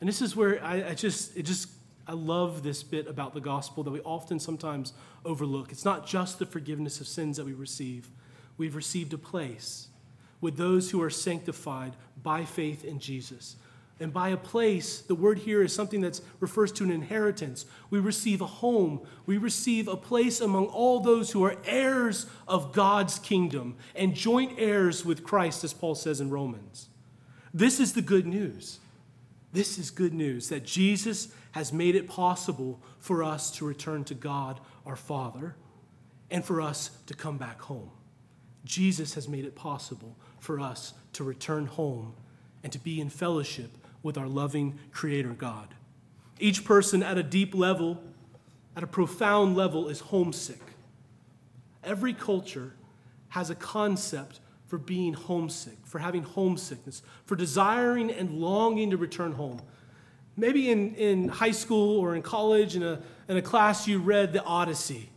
And 0.00 0.08
this 0.08 0.22
is 0.22 0.36
where 0.36 0.62
I, 0.62 0.90
I 0.90 0.94
just, 0.94 1.36
it 1.36 1.42
just, 1.42 1.68
I 2.06 2.12
love 2.12 2.62
this 2.62 2.82
bit 2.82 3.08
about 3.08 3.34
the 3.34 3.40
gospel 3.40 3.82
that 3.84 3.90
we 3.90 4.00
often 4.00 4.38
sometimes 4.38 4.92
overlook. 5.24 5.72
It's 5.72 5.84
not 5.84 6.06
just 6.06 6.38
the 6.38 6.46
forgiveness 6.46 7.00
of 7.00 7.06
sins 7.06 7.36
that 7.36 7.44
we 7.44 7.52
receive, 7.52 8.08
we've 8.56 8.76
received 8.76 9.12
a 9.12 9.18
place 9.18 9.88
with 10.40 10.56
those 10.56 10.90
who 10.90 11.02
are 11.02 11.10
sanctified 11.10 11.94
by 12.22 12.44
faith 12.44 12.84
in 12.84 12.98
Jesus. 13.00 13.56
And 14.00 14.12
by 14.12 14.28
a 14.28 14.36
place, 14.36 15.00
the 15.00 15.14
word 15.14 15.38
here 15.38 15.60
is 15.60 15.72
something 15.72 16.02
that 16.02 16.20
refers 16.38 16.70
to 16.72 16.84
an 16.84 16.90
inheritance. 16.90 17.66
We 17.90 17.98
receive 17.98 18.40
a 18.40 18.46
home. 18.46 19.00
We 19.26 19.38
receive 19.38 19.88
a 19.88 19.96
place 19.96 20.40
among 20.40 20.66
all 20.66 21.00
those 21.00 21.32
who 21.32 21.44
are 21.44 21.56
heirs 21.64 22.26
of 22.46 22.72
God's 22.72 23.18
kingdom 23.18 23.76
and 23.96 24.14
joint 24.14 24.52
heirs 24.56 25.04
with 25.04 25.24
Christ, 25.24 25.64
as 25.64 25.72
Paul 25.72 25.96
says 25.96 26.20
in 26.20 26.30
Romans. 26.30 26.88
This 27.52 27.80
is 27.80 27.94
the 27.94 28.02
good 28.02 28.26
news. 28.26 28.78
This 29.52 29.78
is 29.78 29.90
good 29.90 30.14
news 30.14 30.48
that 30.50 30.64
Jesus 30.64 31.28
has 31.52 31.72
made 31.72 31.96
it 31.96 32.06
possible 32.06 32.80
for 33.00 33.24
us 33.24 33.50
to 33.52 33.66
return 33.66 34.04
to 34.04 34.14
God 34.14 34.60
our 34.86 34.96
Father 34.96 35.56
and 36.30 36.44
for 36.44 36.60
us 36.60 36.90
to 37.06 37.14
come 37.14 37.38
back 37.38 37.60
home. 37.62 37.90
Jesus 38.64 39.14
has 39.14 39.28
made 39.28 39.44
it 39.44 39.56
possible 39.56 40.16
for 40.38 40.60
us 40.60 40.92
to 41.14 41.24
return 41.24 41.66
home 41.66 42.14
and 42.62 42.72
to 42.72 42.78
be 42.78 43.00
in 43.00 43.08
fellowship 43.08 43.70
with 44.02 44.16
our 44.16 44.28
loving 44.28 44.78
Creator 44.92 45.30
God. 45.30 45.74
Each 46.38 46.64
person 46.64 47.02
at 47.02 47.18
a 47.18 47.22
deep 47.22 47.54
level, 47.54 48.00
at 48.76 48.82
a 48.82 48.86
profound 48.86 49.56
level, 49.56 49.88
is 49.88 50.00
homesick. 50.00 50.60
Every 51.82 52.12
culture 52.12 52.74
has 53.28 53.50
a 53.50 53.54
concept 53.54 54.40
for 54.66 54.78
being 54.78 55.14
homesick, 55.14 55.78
for 55.84 55.98
having 55.98 56.22
homesickness, 56.22 57.02
for 57.24 57.36
desiring 57.36 58.10
and 58.10 58.38
longing 58.38 58.90
to 58.90 58.96
return 58.96 59.32
home. 59.32 59.60
Maybe 60.36 60.70
in, 60.70 60.94
in 60.94 61.28
high 61.28 61.50
school 61.50 61.98
or 61.98 62.14
in 62.14 62.22
college, 62.22 62.76
in 62.76 62.82
a, 62.82 63.00
in 63.28 63.36
a 63.36 63.42
class, 63.42 63.88
you 63.88 63.98
read 63.98 64.32
the 64.32 64.44
Odyssey. 64.44 65.08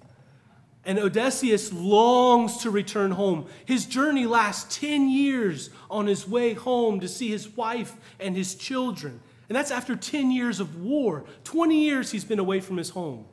And 0.84 0.98
Odysseus 0.98 1.72
longs 1.72 2.58
to 2.58 2.72
return 2.72 3.12
home. 3.12 3.46
His 3.66 3.86
journey 3.86 4.26
lasts 4.26 4.80
10 4.80 5.10
years 5.10 5.70
on 5.90 6.08
his 6.08 6.28
way 6.28 6.54
home 6.54 7.00
to 7.02 7.08
see 7.08 7.30
his 7.30 7.50
wife 7.50 7.96
and 8.20 8.36
his 8.36 8.56
children. 8.56 9.22
And 9.48 9.56
that's 9.56 9.70
after 9.70 9.96
10 9.96 10.32
years 10.32 10.60
of 10.60 10.82
war. 10.82 11.26
20 11.44 11.78
years 11.78 12.12
he's 12.12 12.26
been 12.26 12.40
away 12.40 12.62
from 12.62 12.78
his 12.78 12.90
home. 12.90 13.26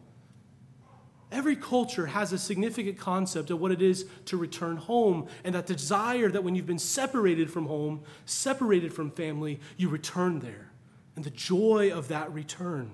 Every 1.30 1.56
culture 1.56 2.06
has 2.06 2.32
a 2.32 2.38
significant 2.38 2.98
concept 2.98 3.50
of 3.50 3.60
what 3.60 3.70
it 3.70 3.82
is 3.82 4.06
to 4.26 4.36
return 4.38 4.76
home, 4.76 5.28
and 5.44 5.54
that 5.54 5.66
desire 5.66 6.30
that 6.30 6.42
when 6.42 6.54
you've 6.54 6.66
been 6.66 6.78
separated 6.78 7.50
from 7.50 7.66
home, 7.66 8.02
separated 8.24 8.94
from 8.94 9.10
family, 9.10 9.60
you 9.76 9.90
return 9.90 10.40
there, 10.40 10.70
and 11.16 11.24
the 11.24 11.30
joy 11.30 11.92
of 11.92 12.08
that 12.08 12.32
return. 12.32 12.92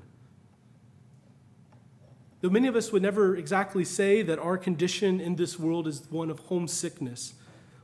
Though 2.45 2.51
many 2.51 2.69
of 2.69 2.77
us 2.77 2.93
would 2.93 3.01
never 3.01 3.35
exactly 3.37 3.87
say 3.87 4.21
that 4.21 4.39
our 4.39 4.59
condition 4.59 5.19
in 5.19 5.37
this 5.37 5.59
world 5.59 5.89
is 5.89 6.03
one 6.11 6.31
of 6.31 6.41
homesickness, 6.41 7.33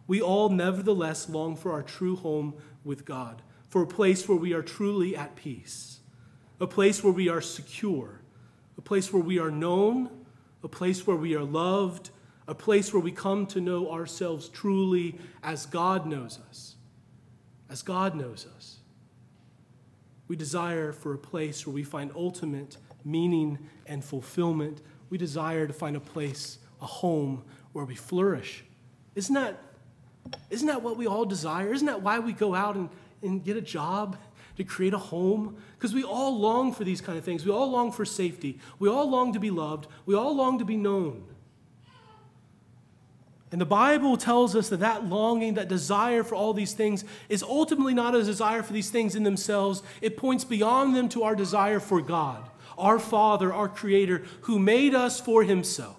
we 0.07 0.21
all 0.21 0.51
nevertheless 0.51 1.31
long 1.31 1.57
for 1.57 1.73
our 1.73 1.83
true 1.83 2.15
home 2.15 2.53
with 2.85 3.07
God, 3.07 3.41
for 3.71 3.81
a 3.81 3.87
place 3.87 4.29
where 4.29 4.37
we 4.37 4.53
are 4.53 4.61
truly 4.61 5.17
at 5.17 5.35
peace, 5.35 6.01
a 6.61 6.67
place 6.67 7.03
where 7.03 7.11
we 7.15 7.27
are 7.31 7.41
secure, 7.41 8.21
a 8.77 8.83
place 8.83 9.11
where 9.11 9.23
we 9.23 9.39
are 9.39 9.51
known, 9.51 10.11
a 10.63 10.69
place 10.69 11.07
where 11.07 11.17
we 11.17 11.35
are 11.35 11.43
loved, 11.43 12.11
a 12.47 12.55
place 12.55 12.93
where 12.93 13.03
we 13.03 13.13
come 13.13 13.47
to 13.47 13.63
know 13.63 13.91
ourselves 13.91 14.51
truly 14.51 15.19
as 15.43 15.65
God 15.65 16.05
knows 16.05 16.39
us, 16.51 16.75
as 17.71 17.81
God 17.81 18.15
knows 18.15 18.47
us. 18.59 18.81
We 20.29 20.37
desire 20.37 20.93
for 20.93 21.15
a 21.15 21.19
place 21.19 21.67
where 21.67 21.73
we 21.73 21.83
find 21.83 22.13
ultimate 22.15 22.77
meaning 23.05 23.59
and 23.87 24.05
fulfillment. 24.05 24.81
We 25.11 25.19
desire 25.19 25.67
to 25.67 25.73
find 25.73 25.97
a 25.97 26.01
place, 26.01 26.59
a 26.81 26.87
home 26.87 27.43
where 27.73 27.85
we 27.85 27.95
flourish. 27.95 28.65
Isn't 29.15 29.35
that, 29.35 29.59
isn't 30.49 30.67
that 30.67 30.83
what 30.83 30.97
we 30.97 31.07
all 31.07 31.25
desire? 31.25 31.73
Isn't 31.73 31.87
that 31.87 32.03
why 32.03 32.19
we 32.19 32.33
go 32.33 32.55
out 32.55 32.77
and, 32.77 32.89
and 33.23 33.45
get 33.45 33.57
a 33.57 33.63
job? 33.63 34.17
To 34.57 34.65
create 34.65 34.93
a 34.93 34.99
home? 34.99 35.57
Because 35.79 35.95
we 35.95 36.05
all 36.05 36.39
long 36.39 36.75
for 36.75 36.85
these 36.85 37.01
kind 37.01 37.17
of 37.17 37.25
things. 37.25 37.47
We 37.47 37.51
all 37.51 37.71
long 37.71 37.93
for 37.93 38.05
safety. 38.05 38.59
We 38.79 38.89
all 38.89 39.09
long 39.09 39.33
to 39.33 39.41
be 39.41 39.51
loved. 39.51 39.87
We 40.05 40.15
all 40.15 40.37
long 40.37 40.59
to 40.59 40.67
be 40.67 40.77
known. 40.77 41.25
And 43.53 43.61
the 43.61 43.67
Bible 43.67 44.17
tells 44.17 44.55
us 44.55 44.69
that 44.69 44.81
that 44.81 45.07
longing, 45.07 45.55
that 45.55 45.69
desire 45.69 46.23
for 46.23 46.35
all 46.35 46.53
these 46.53 46.75
things, 46.75 47.05
is 47.29 47.43
ultimately 47.43 47.95
not 47.95 48.15
a 48.15 48.23
desire 48.23 48.63
for 48.63 48.73
these 48.73 48.91
things 48.91 49.17
in 49.17 49.23
themselves. 49.23 49.83
It 50.03 50.17
points 50.19 50.45
beyond 50.45 50.95
them 50.95 51.09
to 51.11 51.23
our 51.23 51.35
desire 51.35 51.81
for 51.81 52.03
God 52.03 52.50
our 52.81 52.99
Father, 52.99 53.53
our 53.53 53.69
Creator, 53.69 54.25
who 54.43 54.59
made 54.59 54.95
us 54.95 55.21
for 55.21 55.45
Himself. 55.45 55.97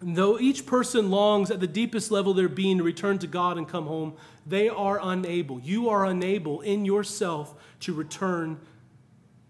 And 0.00 0.16
though 0.16 0.38
each 0.38 0.64
person 0.64 1.10
longs 1.10 1.50
at 1.50 1.60
the 1.60 1.66
deepest 1.66 2.10
level 2.10 2.30
of 2.30 2.36
their 2.36 2.48
being 2.48 2.78
to 2.78 2.84
return 2.84 3.18
to 3.18 3.26
God 3.26 3.58
and 3.58 3.68
come 3.68 3.86
home, 3.86 4.14
they 4.46 4.68
are 4.68 5.00
unable. 5.02 5.60
You 5.60 5.88
are 5.88 6.06
unable 6.06 6.60
in 6.60 6.84
yourself 6.84 7.54
to 7.80 7.92
return 7.92 8.60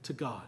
to 0.05 0.13
God. 0.13 0.43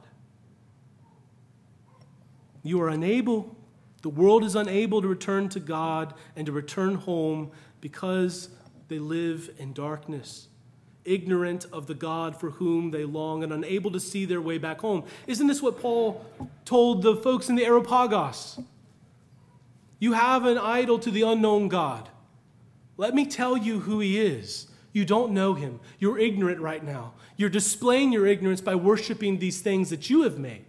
You 2.62 2.80
are 2.82 2.88
unable, 2.88 3.56
the 4.02 4.08
world 4.08 4.44
is 4.44 4.54
unable 4.54 5.02
to 5.02 5.08
return 5.08 5.48
to 5.50 5.60
God 5.60 6.14
and 6.36 6.46
to 6.46 6.52
return 6.52 6.94
home 6.94 7.50
because 7.80 8.48
they 8.88 8.98
live 8.98 9.50
in 9.58 9.72
darkness 9.72 10.48
ignorant 11.10 11.66
of 11.72 11.86
the 11.86 11.94
God 11.94 12.38
for 12.38 12.50
whom 12.50 12.90
they 12.90 13.04
long 13.04 13.42
and 13.42 13.52
unable 13.52 13.90
to 13.90 14.00
see 14.00 14.24
their 14.24 14.40
way 14.40 14.58
back 14.58 14.80
home. 14.80 15.04
Isn't 15.26 15.48
this 15.48 15.60
what 15.60 15.80
Paul 15.80 16.24
told 16.64 17.02
the 17.02 17.16
folks 17.16 17.48
in 17.48 17.56
the 17.56 17.64
Areopagus? 17.64 18.60
You 19.98 20.12
have 20.12 20.46
an 20.46 20.56
idol 20.56 20.98
to 21.00 21.10
the 21.10 21.22
unknown 21.22 21.68
God. 21.68 22.08
Let 22.96 23.14
me 23.14 23.26
tell 23.26 23.56
you 23.56 23.80
who 23.80 24.00
he 24.00 24.20
is. 24.20 24.68
You 24.92 25.04
don't 25.04 25.32
know 25.32 25.54
him. 25.54 25.80
You're 25.98 26.18
ignorant 26.18 26.60
right 26.60 26.82
now. 26.82 27.14
You're 27.36 27.50
displaying 27.50 28.12
your 28.12 28.26
ignorance 28.26 28.60
by 28.60 28.74
worshiping 28.74 29.38
these 29.38 29.60
things 29.60 29.90
that 29.90 30.10
you 30.10 30.22
have 30.22 30.38
made. 30.38 30.66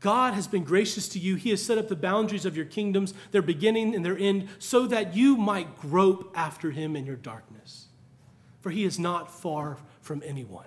God 0.00 0.34
has 0.34 0.46
been 0.46 0.62
gracious 0.62 1.08
to 1.10 1.18
you. 1.18 1.36
He 1.36 1.50
has 1.50 1.62
set 1.62 1.78
up 1.78 1.88
the 1.88 1.96
boundaries 1.96 2.44
of 2.44 2.56
your 2.56 2.66
kingdoms, 2.66 3.12
their 3.32 3.42
beginning 3.42 3.94
and 3.94 4.04
their 4.04 4.16
end, 4.16 4.48
so 4.58 4.86
that 4.86 5.16
you 5.16 5.36
might 5.36 5.78
grope 5.78 6.32
after 6.34 6.70
him 6.70 6.94
in 6.94 7.06
your 7.06 7.16
darkness 7.16 7.85
for 8.66 8.70
he 8.70 8.82
is 8.82 8.98
not 8.98 9.30
far 9.30 9.76
from 10.00 10.20
anyone. 10.26 10.66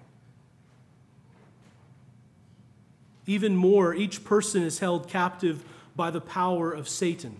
Even 3.28 3.58
more, 3.58 3.94
each 3.94 4.24
person 4.24 4.64
is 4.64 4.80
held 4.80 5.10
captive 5.10 5.66
by 5.98 6.10
the 6.10 6.22
power 6.22 6.72
of 6.72 6.88
Satan, 6.88 7.36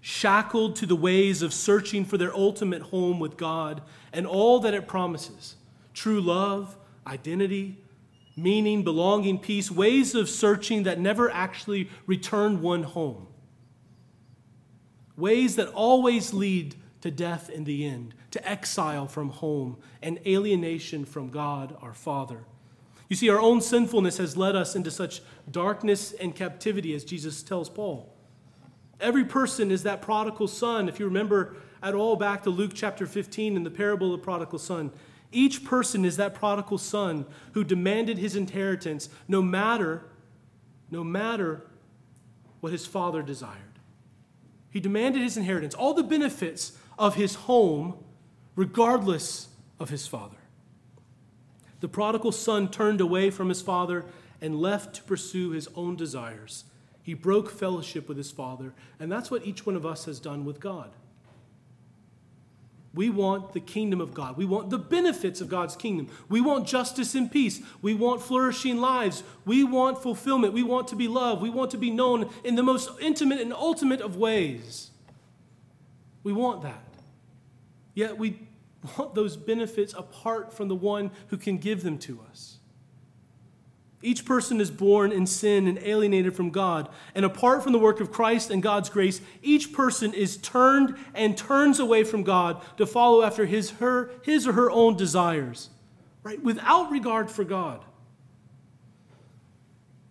shackled 0.00 0.74
to 0.74 0.84
the 0.84 0.96
ways 0.96 1.42
of 1.42 1.54
searching 1.54 2.04
for 2.04 2.18
their 2.18 2.34
ultimate 2.34 2.82
home 2.82 3.20
with 3.20 3.36
God 3.36 3.82
and 4.12 4.26
all 4.26 4.58
that 4.58 4.74
it 4.74 4.88
promises 4.88 5.54
true 5.94 6.20
love, 6.20 6.76
identity, 7.06 7.78
meaning, 8.36 8.82
belonging, 8.82 9.38
peace, 9.38 9.70
ways 9.70 10.16
of 10.16 10.28
searching 10.28 10.82
that 10.82 10.98
never 10.98 11.30
actually 11.30 11.88
return 12.04 12.60
one 12.60 12.82
home. 12.82 13.28
ways 15.16 15.54
that 15.54 15.68
always 15.68 16.34
lead 16.34 16.74
to 17.00 17.10
death 17.10 17.48
in 17.48 17.64
the 17.64 17.86
end, 17.86 18.14
to 18.30 18.48
exile 18.48 19.06
from 19.06 19.30
home 19.30 19.78
and 20.02 20.18
alienation 20.26 21.04
from 21.04 21.30
God 21.30 21.76
our 21.80 21.94
Father. 21.94 22.44
You 23.08 23.16
see, 23.16 23.28
our 23.28 23.40
own 23.40 23.60
sinfulness 23.60 24.18
has 24.18 24.36
led 24.36 24.54
us 24.54 24.76
into 24.76 24.90
such 24.90 25.22
darkness 25.50 26.12
and 26.12 26.34
captivity, 26.34 26.94
as 26.94 27.04
Jesus 27.04 27.42
tells 27.42 27.68
Paul. 27.68 28.14
Every 29.00 29.24
person 29.24 29.70
is 29.70 29.82
that 29.82 30.02
prodigal 30.02 30.46
son. 30.46 30.88
If 30.88 31.00
you 31.00 31.06
remember 31.06 31.56
at 31.82 31.94
all 31.94 32.16
back 32.16 32.42
to 32.44 32.50
Luke 32.50 32.72
chapter 32.74 33.06
15 33.06 33.56
in 33.56 33.64
the 33.64 33.70
parable 33.70 34.14
of 34.14 34.20
the 34.20 34.24
prodigal 34.24 34.58
son, 34.58 34.92
each 35.32 35.64
person 35.64 36.04
is 36.04 36.16
that 36.18 36.34
prodigal 36.34 36.78
son 36.78 37.24
who 37.52 37.64
demanded 37.64 38.18
his 38.18 38.36
inheritance 38.36 39.08
no 39.26 39.40
matter, 39.40 40.04
no 40.90 41.02
matter 41.02 41.66
what 42.60 42.72
his 42.72 42.86
father 42.86 43.22
desired. 43.22 43.56
He 44.70 44.80
demanded 44.80 45.22
his 45.22 45.36
inheritance, 45.36 45.74
all 45.74 45.94
the 45.94 46.02
benefits 46.02 46.78
of 47.00 47.14
his 47.14 47.34
home, 47.34 47.94
regardless 48.54 49.48
of 49.80 49.88
his 49.88 50.06
father. 50.06 50.36
The 51.80 51.88
prodigal 51.88 52.30
son 52.30 52.70
turned 52.70 53.00
away 53.00 53.30
from 53.30 53.48
his 53.48 53.62
father 53.62 54.04
and 54.38 54.60
left 54.60 54.96
to 54.96 55.02
pursue 55.04 55.52
his 55.52 55.66
own 55.74 55.96
desires. 55.96 56.64
He 57.02 57.14
broke 57.14 57.50
fellowship 57.50 58.06
with 58.06 58.18
his 58.18 58.30
father, 58.30 58.74
and 59.00 59.10
that's 59.10 59.30
what 59.30 59.46
each 59.46 59.64
one 59.64 59.76
of 59.76 59.86
us 59.86 60.04
has 60.04 60.20
done 60.20 60.44
with 60.44 60.60
God. 60.60 60.90
We 62.92 63.08
want 63.08 63.54
the 63.54 63.60
kingdom 63.60 64.02
of 64.02 64.12
God. 64.12 64.36
We 64.36 64.44
want 64.44 64.68
the 64.68 64.78
benefits 64.78 65.40
of 65.40 65.48
God's 65.48 65.76
kingdom. 65.76 66.08
We 66.28 66.42
want 66.42 66.66
justice 66.66 67.14
and 67.14 67.32
peace. 67.32 67.62
We 67.80 67.94
want 67.94 68.20
flourishing 68.20 68.76
lives. 68.76 69.22
We 69.46 69.64
want 69.64 70.02
fulfillment. 70.02 70.52
We 70.52 70.64
want 70.64 70.88
to 70.88 70.96
be 70.96 71.08
loved. 71.08 71.40
We 71.40 71.50
want 71.50 71.70
to 71.70 71.78
be 71.78 71.90
known 71.90 72.28
in 72.44 72.56
the 72.56 72.62
most 72.62 72.90
intimate 73.00 73.40
and 73.40 73.54
ultimate 73.54 74.02
of 74.02 74.16
ways. 74.16 74.90
We 76.24 76.32
want 76.34 76.62
that. 76.62 76.89
Yet 77.94 78.18
we 78.18 78.48
want 78.96 79.14
those 79.14 79.36
benefits 79.36 79.94
apart 79.94 80.52
from 80.52 80.68
the 80.68 80.74
one 80.74 81.10
who 81.28 81.36
can 81.36 81.58
give 81.58 81.82
them 81.82 81.98
to 81.98 82.20
us. 82.30 82.58
Each 84.02 84.24
person 84.24 84.60
is 84.60 84.70
born 84.70 85.12
in 85.12 85.26
sin 85.26 85.66
and 85.66 85.78
alienated 85.78 86.34
from 86.34 86.50
God. 86.50 86.88
And 87.14 87.24
apart 87.24 87.62
from 87.62 87.72
the 87.72 87.78
work 87.78 88.00
of 88.00 88.10
Christ 88.10 88.50
and 88.50 88.62
God's 88.62 88.88
grace, 88.88 89.20
each 89.42 89.74
person 89.74 90.14
is 90.14 90.38
turned 90.38 90.96
and 91.14 91.36
turns 91.36 91.78
away 91.78 92.04
from 92.04 92.22
God 92.22 92.62
to 92.78 92.86
follow 92.86 93.22
after 93.22 93.44
his, 93.44 93.72
her, 93.72 94.10
his 94.22 94.46
or 94.46 94.52
her 94.54 94.70
own 94.70 94.96
desires, 94.96 95.68
right? 96.22 96.42
Without 96.42 96.90
regard 96.90 97.30
for 97.30 97.44
God. 97.44 97.84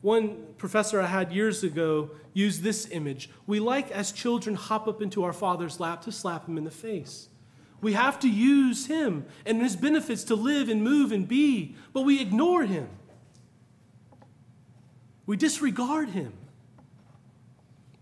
One 0.01 0.37
professor 0.59 1.01
I 1.01 1.07
had 1.07 1.33
years 1.33 1.63
ago 1.63 2.11
used 2.33 2.61
this 2.61 2.87
image. 2.91 3.29
We 3.47 3.59
like, 3.59 3.89
as 3.89 4.11
children, 4.11 4.55
hop 4.55 4.87
up 4.87 5.01
into 5.01 5.23
our 5.23 5.33
father's 5.33 5.79
lap 5.79 6.03
to 6.03 6.11
slap 6.11 6.47
him 6.47 6.59
in 6.59 6.63
the 6.63 6.71
face. 6.71 7.28
We 7.81 7.93
have 7.93 8.19
to 8.19 8.29
use 8.29 8.87
him 8.87 9.25
and 9.45 9.61
his 9.61 9.75
benefits 9.75 10.23
to 10.25 10.35
live 10.35 10.69
and 10.69 10.83
move 10.83 11.11
and 11.11 11.27
be, 11.27 11.75
but 11.93 12.01
we 12.01 12.21
ignore 12.21 12.63
him. 12.63 12.89
We 15.25 15.37
disregard 15.37 16.09
him. 16.09 16.33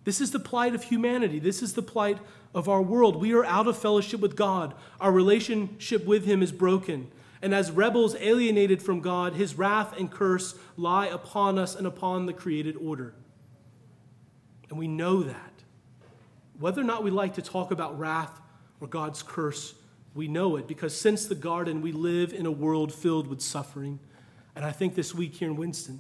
This 0.04 0.22
is 0.22 0.32
the 0.32 0.40
plight 0.40 0.74
of 0.74 0.84
humanity. 0.84 1.40
This 1.40 1.62
is 1.62 1.74
the 1.74 1.82
plight 1.82 2.18
of 2.54 2.70
our 2.70 2.82
world. 2.82 3.18
We 3.18 3.34
are 3.34 3.44
out 3.44 3.68
of 3.68 3.78
fellowship 3.78 4.22
with 4.22 4.36
God. 4.36 4.74
Our 5.02 5.12
relationship 5.12 6.06
with 6.06 6.26
him 6.26 6.42
is 6.42 6.52
broken. 6.52 7.12
And 7.42 7.54
as 7.54 7.70
rebels 7.70 8.16
alienated 8.16 8.82
from 8.82 9.02
God, 9.02 9.34
his 9.34 9.58
wrath 9.58 9.96
and 10.00 10.10
curse 10.10 10.56
lie 10.76 11.08
upon 11.08 11.60
us 11.60 11.76
and 11.76 11.86
upon 11.86 12.26
the 12.26 12.34
created 12.34 12.78
order. 12.78 13.14
And 14.70 14.80
we 14.80 14.88
know 14.88 15.22
that. 15.24 15.54
Whether 16.58 16.82
or 16.82 16.86
not 16.86 17.04
we 17.04 17.12
like 17.12 17.36
to 17.36 17.42
talk 17.42 17.72
about 17.72 18.00
wrath 18.00 18.42
or 18.80 18.88
God's 18.88 19.24
curse, 19.24 19.74
we 20.14 20.28
know 20.28 20.56
it 20.56 20.68
because 20.68 21.00
since 21.00 21.26
the 21.26 21.36
garden, 21.36 21.82
we 21.82 21.92
live 21.92 22.34
in 22.34 22.46
a 22.46 22.52
world 22.52 22.94
filled 22.94 23.28
with 23.28 23.42
suffering. 23.42 24.00
And 24.56 24.66
I 24.66 24.72
think 24.72 24.96
this 24.96 25.14
week 25.14 25.36
here 25.36 25.50
in 25.50 25.56
Winston, 25.56 26.00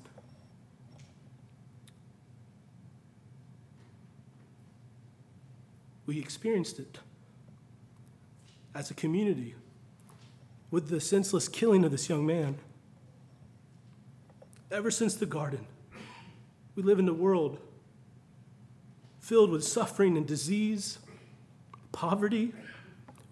we 6.05 6.19
experienced 6.19 6.79
it 6.79 6.99
as 8.73 8.89
a 8.89 8.93
community 8.93 9.55
with 10.71 10.89
the 10.89 10.99
senseless 10.99 11.47
killing 11.47 11.83
of 11.83 11.91
this 11.91 12.09
young 12.09 12.25
man. 12.25 12.57
Ever 14.71 14.91
since 14.91 15.15
the 15.15 15.25
garden, 15.25 15.65
we 16.75 16.83
live 16.83 16.99
in 16.99 17.07
a 17.07 17.13
world 17.13 17.59
filled 19.19 19.49
with 19.49 19.63
suffering 19.63 20.17
and 20.17 20.25
disease, 20.25 20.99
poverty, 21.91 22.53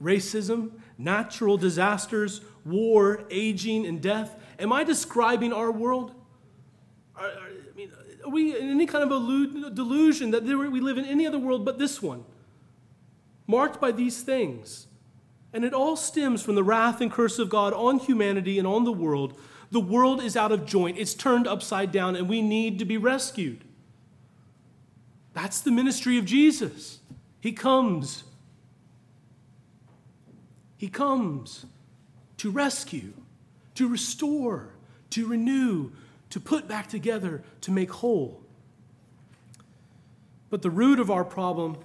racism, 0.02 0.72
natural 0.98 1.58
disasters, 1.58 2.42
war, 2.66 3.24
aging, 3.30 3.86
and 3.86 4.02
death. 4.02 4.36
Am 4.60 4.72
I 4.72 4.84
describing 4.84 5.54
our 5.54 5.72
world? 5.72 6.14
Are, 7.16 7.26
are, 7.26 7.30
I 7.30 7.76
mean, 7.76 7.92
are 8.24 8.30
we 8.30 8.58
in 8.58 8.70
any 8.70 8.86
kind 8.86 9.04
of 9.04 9.12
a 9.12 9.70
delusion 9.70 10.32
that 10.32 10.44
we 10.44 10.80
live 10.80 10.98
in 10.98 11.06
any 11.06 11.26
other 11.26 11.40
world 11.40 11.66
but 11.66 11.78
this 11.78 12.02
one? 12.02 12.26
marked 13.48 13.80
by 13.80 13.92
these 13.92 14.22
things. 14.22 14.88
And 15.54 15.64
it 15.64 15.74
all 15.74 15.96
stems 15.96 16.42
from 16.42 16.56
the 16.56 16.64
wrath 16.64 17.02
and 17.02 17.12
curse 17.12 17.40
of 17.40 17.50
God 17.50 17.74
on 17.74 18.00
humanity 18.00 18.60
and 18.60 18.68
on 18.68 18.84
the 18.84 18.92
world. 18.92 19.40
The 19.72 19.80
world 19.80 20.22
is 20.22 20.36
out 20.36 20.52
of 20.52 20.66
joint, 20.66 20.98
it's 20.98 21.14
turned 21.14 21.48
upside 21.48 21.92
down, 21.92 22.16
and 22.16 22.30
we 22.30 22.42
need 22.42 22.80
to 22.80 22.86
be 22.86 22.98
rescued. 22.98 23.64
That's 25.34 25.62
the 25.62 25.72
ministry 25.72 26.18
of 26.18 26.26
Jesus. 26.26 27.00
He 27.40 27.52
comes. 27.52 28.24
He 30.78 30.88
comes 30.88 31.66
to 32.38 32.52
rescue, 32.52 33.14
to 33.76 33.88
restore, 33.88 34.70
to 35.12 35.28
renew, 35.28 35.92
to 36.30 36.40
put 36.40 36.68
back 36.68 36.88
together, 36.88 37.44
to 37.62 37.72
make 37.72 37.92
whole. 37.92 38.42
But 40.50 40.62
the 40.62 40.70
root 40.70 41.00
of 41.00 41.10
our 41.10 41.24
problem 41.24 41.78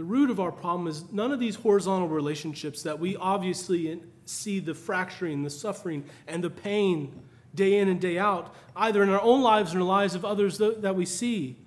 the 0.00 0.04
root 0.04 0.30
of 0.30 0.40
our 0.40 0.50
problem 0.50 0.86
is 0.86 1.12
none 1.12 1.30
of 1.30 1.38
these 1.38 1.56
horizontal 1.56 2.08
relationships 2.08 2.84
that 2.84 2.98
we 2.98 3.16
obviously 3.16 4.00
see 4.24 4.58
the 4.58 4.72
fracturing, 4.72 5.42
the 5.42 5.50
suffering, 5.50 6.06
and 6.26 6.42
the 6.42 6.48
pain 6.48 7.20
day 7.54 7.76
in 7.78 7.86
and 7.86 8.00
day 8.00 8.18
out, 8.18 8.54
either 8.74 9.02
in 9.02 9.10
our 9.10 9.20
own 9.20 9.42
lives 9.42 9.72
or 9.72 9.74
in 9.74 9.80
the 9.80 9.84
lives 9.84 10.14
of 10.14 10.24
others 10.24 10.56
that 10.56 10.96
we 10.96 11.04
see. 11.04 11.58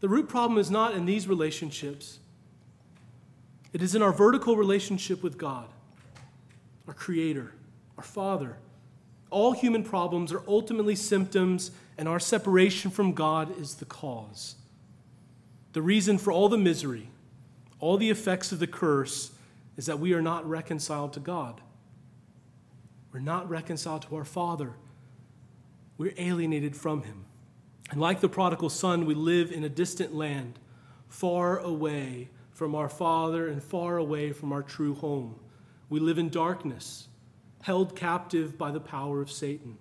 The 0.00 0.08
root 0.08 0.30
problem 0.30 0.58
is 0.58 0.70
not 0.70 0.94
in 0.94 1.04
these 1.04 1.28
relationships, 1.28 2.20
it 3.72 3.82
is 3.82 3.94
in 3.94 4.02
our 4.02 4.12
vertical 4.12 4.56
relationship 4.56 5.22
with 5.22 5.38
God, 5.38 5.68
our 6.86 6.94
Creator, 6.94 7.52
our 7.96 8.04
Father. 8.04 8.56
All 9.30 9.52
human 9.52 9.84
problems 9.84 10.32
are 10.32 10.42
ultimately 10.48 10.96
symptoms, 10.96 11.70
and 11.98 12.08
our 12.08 12.18
separation 12.18 12.90
from 12.90 13.12
God 13.12 13.58
is 13.58 13.74
the 13.74 13.84
cause. 13.84 14.54
The 15.74 15.82
reason 15.82 16.16
for 16.16 16.32
all 16.32 16.48
the 16.48 16.56
misery, 16.56 17.10
all 17.78 17.98
the 17.98 18.10
effects 18.10 18.52
of 18.52 18.58
the 18.58 18.66
curse, 18.66 19.32
is 19.76 19.86
that 19.86 20.00
we 20.00 20.14
are 20.14 20.22
not 20.22 20.48
reconciled 20.48 21.12
to 21.12 21.20
God. 21.20 21.60
We're 23.12 23.20
not 23.20 23.48
reconciled 23.48 24.02
to 24.02 24.16
our 24.16 24.24
Father. 24.24 24.72
We're 25.98 26.14
alienated 26.16 26.74
from 26.74 27.02
Him. 27.02 27.26
And 27.90 28.00
like 28.00 28.20
the 28.20 28.28
prodigal 28.28 28.70
son, 28.70 29.06
we 29.06 29.14
live 29.14 29.52
in 29.52 29.64
a 29.64 29.68
distant 29.68 30.14
land, 30.14 30.58
far 31.08 31.58
away 31.58 32.28
from 32.58 32.74
our 32.74 32.88
Father 32.88 33.46
and 33.46 33.62
far 33.62 33.98
away 33.98 34.32
from 34.32 34.52
our 34.52 34.64
true 34.64 34.92
home. 34.92 35.38
We 35.88 36.00
live 36.00 36.18
in 36.18 36.28
darkness, 36.28 37.06
held 37.62 37.94
captive 37.94 38.58
by 38.58 38.72
the 38.72 38.80
power 38.80 39.22
of 39.22 39.30
Satan. 39.30 39.78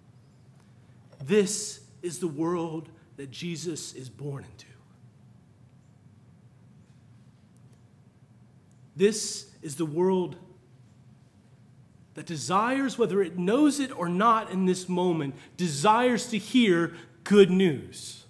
This 1.23 1.79
is 2.03 2.19
the 2.19 2.27
world 2.27 2.89
that 3.15 3.31
Jesus 3.31 3.95
is 3.95 4.09
born 4.09 4.43
into. 4.43 4.67
This 8.95 9.49
is 9.63 9.77
the 9.77 9.85
world 9.85 10.35
that 12.13 12.27
desires, 12.27 12.95
whether 12.95 13.23
it 13.23 13.39
knows 13.39 13.79
it 13.79 13.91
or 13.97 14.07
not 14.07 14.51
in 14.51 14.67
this 14.67 14.87
moment, 14.87 15.33
desires 15.57 16.27
to 16.27 16.37
hear 16.37 16.93
good 17.23 17.49
news. 17.49 18.25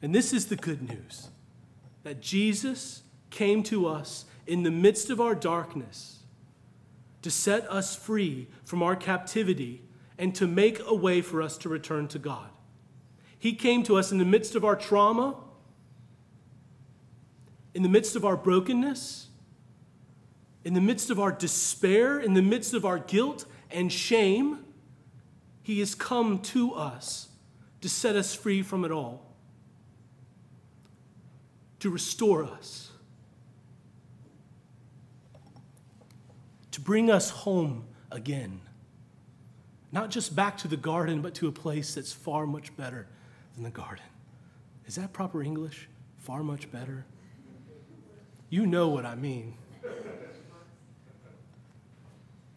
And 0.00 0.14
this 0.14 0.32
is 0.32 0.46
the 0.46 0.56
good 0.56 0.80
news 0.88 1.28
that 2.02 2.20
Jesus 2.20 3.02
came 3.30 3.62
to 3.64 3.86
us 3.86 4.24
in 4.46 4.62
the 4.62 4.70
midst 4.70 5.10
of 5.10 5.20
our 5.20 5.34
darkness 5.34 6.20
to 7.22 7.30
set 7.30 7.70
us 7.70 7.94
free 7.94 8.48
from 8.64 8.82
our 8.82 8.96
captivity 8.96 9.82
and 10.18 10.34
to 10.34 10.46
make 10.46 10.80
a 10.86 10.94
way 10.94 11.20
for 11.20 11.42
us 11.42 11.56
to 11.58 11.68
return 11.68 12.08
to 12.08 12.18
God. 12.18 12.48
He 13.38 13.52
came 13.52 13.82
to 13.84 13.96
us 13.96 14.12
in 14.12 14.18
the 14.18 14.24
midst 14.24 14.54
of 14.54 14.64
our 14.64 14.76
trauma 14.76 15.36
in 17.74 17.82
the 17.82 17.88
midst 17.88 18.16
of 18.16 18.24
our 18.24 18.36
brokenness, 18.36 19.28
in 20.64 20.74
the 20.74 20.80
midst 20.80 21.10
of 21.10 21.20
our 21.20 21.32
despair, 21.32 22.18
in 22.18 22.34
the 22.34 22.42
midst 22.42 22.74
of 22.74 22.84
our 22.84 22.98
guilt 22.98 23.46
and 23.70 23.92
shame, 23.92 24.64
He 25.62 25.78
has 25.78 25.94
come 25.94 26.40
to 26.40 26.74
us 26.74 27.28
to 27.80 27.88
set 27.88 28.16
us 28.16 28.34
free 28.34 28.62
from 28.62 28.84
it 28.84 28.90
all. 28.90 29.29
To 31.80 31.90
restore 31.90 32.44
us, 32.44 32.90
to 36.70 36.80
bring 36.80 37.10
us 37.10 37.30
home 37.30 37.84
again. 38.10 38.60
Not 39.92 40.10
just 40.10 40.36
back 40.36 40.56
to 40.58 40.68
the 40.68 40.76
garden, 40.76 41.20
but 41.20 41.34
to 41.34 41.48
a 41.48 41.52
place 41.52 41.94
that's 41.94 42.12
far 42.12 42.46
much 42.46 42.76
better 42.76 43.08
than 43.54 43.64
the 43.64 43.70
garden. 43.70 44.04
Is 44.86 44.94
that 44.94 45.12
proper 45.12 45.42
English? 45.42 45.88
Far 46.18 46.42
much 46.42 46.70
better? 46.70 47.06
You 48.50 48.66
know 48.66 48.88
what 48.88 49.04
I 49.04 49.14
mean. 49.14 49.54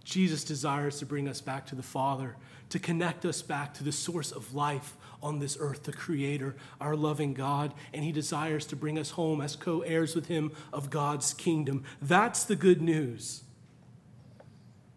Jesus 0.04 0.44
desires 0.44 1.00
to 1.00 1.06
bring 1.06 1.28
us 1.28 1.42
back 1.42 1.66
to 1.68 1.76
the 1.76 1.84
Father, 1.84 2.36
to 2.74 2.80
connect 2.80 3.24
us 3.24 3.44
back 3.44 3.72
to 3.76 3.84
the 3.84 3.92
source 3.92 4.32
of 4.32 4.56
life 4.56 4.98
on 5.22 5.38
this 5.38 5.56
earth, 5.60 5.84
the 5.84 5.94
Creator, 5.94 6.56
our 6.82 6.96
loving 6.96 7.36
God, 7.36 7.72
and 7.94 8.04
He 8.04 8.12
desires 8.12 8.66
to 8.66 8.76
bring 8.76 8.98
us 8.98 9.12
home 9.12 9.42
as 9.42 9.56
co 9.56 9.82
heirs 9.82 10.16
with 10.16 10.26
Him 10.26 10.52
of 10.74 10.90
God's 10.90 11.36
kingdom. 11.36 11.84
That's 12.02 12.46
the 12.46 12.56
good 12.56 12.82
news. 12.82 13.44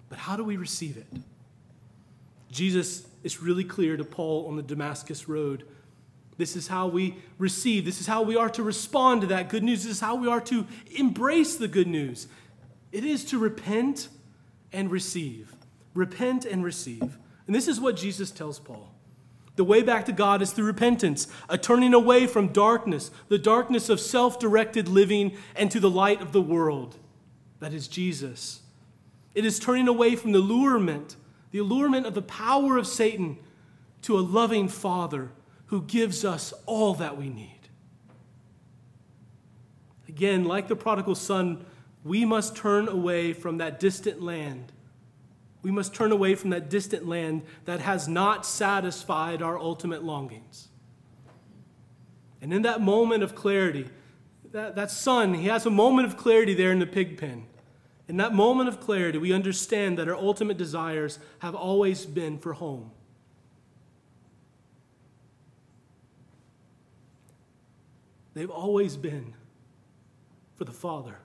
But 0.09 0.17
how 0.17 0.37
do 0.37 0.43
we 0.43 0.57
receive 0.57 0.97
it? 0.97 1.07
Jesus 2.51 3.07
is 3.23 3.43
really 3.43 3.65
clear 3.65 3.99
to 3.99 4.05
Paul 4.05 4.47
on 4.49 4.57
the 4.57 4.63
Damascus 4.63 5.29
Road. 5.29 5.65
This 6.39 6.57
is 6.57 6.69
how 6.69 6.87
we 6.87 7.17
receive. 7.37 7.85
This 7.85 8.01
is 8.01 8.07
how 8.07 8.23
we 8.23 8.37
are 8.37 8.49
to 8.49 8.63
respond 8.63 9.21
to 9.21 9.27
that 9.27 9.51
good 9.51 9.63
news. 9.63 9.83
This 9.83 9.93
is 9.93 10.01
how 10.01 10.15
we 10.15 10.29
are 10.29 10.41
to 10.41 10.67
embrace 10.97 11.57
the 11.57 11.69
good 11.69 11.89
news. 11.89 12.27
It 12.91 13.05
is 13.05 13.23
to 13.27 13.39
repent 13.39 14.09
and 14.73 14.91
receive. 14.91 15.55
Repent 15.93 16.47
and 16.47 16.65
receive. 16.65 17.19
And 17.47 17.55
this 17.55 17.69
is 17.69 17.81
what 17.81 17.97
Jesus 17.97 18.31
tells 18.31 18.59
Paul. 18.59 18.93
The 19.57 19.65
way 19.65 19.83
back 19.83 20.05
to 20.07 20.13
God 20.13 20.43
is 20.43 20.53
through 20.53 20.67
repentance, 20.67 21.29
a 21.49 21.57
turning 21.57 21.95
away 21.95 22.27
from 22.27 22.49
darkness, 22.49 23.11
the 23.29 23.39
darkness 23.39 23.89
of 23.89 24.01
self 24.01 24.39
directed 24.39 24.89
living, 24.89 25.37
and 25.55 25.71
to 25.71 25.81
the 25.81 25.91
light 25.91 26.21
of 26.21 26.33
the 26.33 26.43
world. 26.43 26.97
That 27.61 27.73
is 27.73 27.89
Jesus. 27.89 28.61
It 29.35 29.45
is 29.45 29.59
turning 29.59 29.89
away 29.89 30.15
from 30.17 30.33
the 30.33 30.39
allurement, 30.39 31.17
the 31.51 31.59
allurement 31.59 32.07
of 32.07 32.15
the 32.15 32.23
power 32.23 32.77
of 32.77 32.87
Satan, 32.87 33.39
to 34.03 34.19
a 34.19 34.21
loving 34.21 34.69
Father 34.69 35.31
who 35.67 35.83
gives 35.83 36.25
us 36.25 36.53
all 36.67 36.95
that 36.95 37.17
we 37.17 37.29
need. 37.29 37.53
Again, 40.09 40.45
like 40.45 40.69
the 40.69 40.77
prodigal 40.77 41.15
son, 41.15 41.65
we 42.05 42.25
must 42.25 42.57
turn 42.57 42.89
away 42.89 43.33
from 43.33 43.59
that 43.59 43.81
distant 43.81 44.23
land. 44.23 44.73
We 45.67 45.73
must 45.73 45.93
turn 45.93 46.13
away 46.13 46.37
from 46.37 46.51
that 46.51 46.71
distant 46.71 47.09
land 47.09 47.43
that 47.65 47.81
has 47.81 48.07
not 48.07 48.47
satisfied 48.47 49.43
our 49.43 49.59
ultimate 49.59 50.05
longings. 50.05 50.69
And 52.41 52.55
in 52.55 52.63
that 52.63 52.81
moment 52.81 53.25
of 53.25 53.35
clarity, 53.35 53.89
that, 54.53 54.77
that 54.77 54.93
son, 54.93 55.35
he 55.35 55.49
has 55.49 55.67
a 55.67 55.71
moment 55.71 56.07
of 56.07 56.17
clarity 56.17 56.55
there 56.55 56.71
in 56.71 56.79
the 56.79 56.87
pig 56.87 57.19
pen. 57.19 57.47
In 58.07 58.17
that 58.19 58.33
moment 58.33 58.69
of 58.69 58.79
clarity, 58.79 59.19
we 59.19 59.33
understand 59.33 59.99
that 59.99 60.07
our 60.07 60.15
ultimate 60.15 60.57
desires 60.57 61.19
have 61.41 61.57
always 61.57 62.07
been 62.07 62.39
for 62.39 62.53
home. 62.53 62.93
They've 68.35 68.49
always 68.49 68.97
been 68.97 69.35
for 70.55 70.65
the 70.65 70.71
Father. 70.71 71.19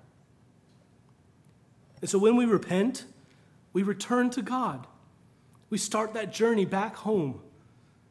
And 2.02 2.10
so 2.10 2.18
when 2.18 2.36
we 2.36 2.46
repent, 2.46 3.06
we 3.74 3.84
return 3.84 4.30
to 4.32 4.42
God. 4.42 4.88
We 5.70 5.78
start 5.78 6.14
that 6.14 6.34
journey 6.34 6.66
back 6.66 6.96
home. 6.98 7.42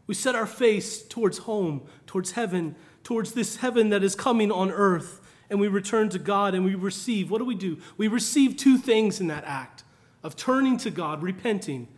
We 0.06 0.14
set 0.14 0.34
our 0.34 0.46
face 0.46 1.02
towards 1.02 1.38
home, 1.38 1.82
towards 2.06 2.32
heaven, 2.32 2.74
towards 3.04 3.32
this 3.32 3.56
heaven 3.56 3.90
that 3.90 4.02
is 4.02 4.14
coming 4.14 4.50
on 4.50 4.70
earth. 4.70 5.20
And 5.48 5.60
we 5.60 5.68
return 5.68 6.08
to 6.10 6.18
God 6.18 6.54
and 6.54 6.64
we 6.64 6.74
receive. 6.74 7.30
What 7.30 7.38
do 7.38 7.44
we 7.44 7.54
do? 7.54 7.78
We 7.96 8.08
receive 8.08 8.56
two 8.56 8.78
things 8.78 9.20
in 9.20 9.26
that 9.28 9.44
act 9.44 9.84
of 10.22 10.36
turning 10.36 10.78
to 10.78 10.90
God, 10.90 11.22
repenting. 11.22 11.88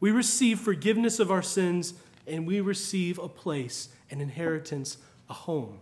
We 0.00 0.10
receive 0.10 0.60
forgiveness 0.60 1.18
of 1.18 1.30
our 1.30 1.42
sins 1.42 1.94
and 2.26 2.46
we 2.46 2.60
receive 2.60 3.18
a 3.18 3.28
place, 3.28 3.88
an 4.10 4.20
inheritance, 4.20 4.96
a 5.28 5.34
home. 5.34 5.80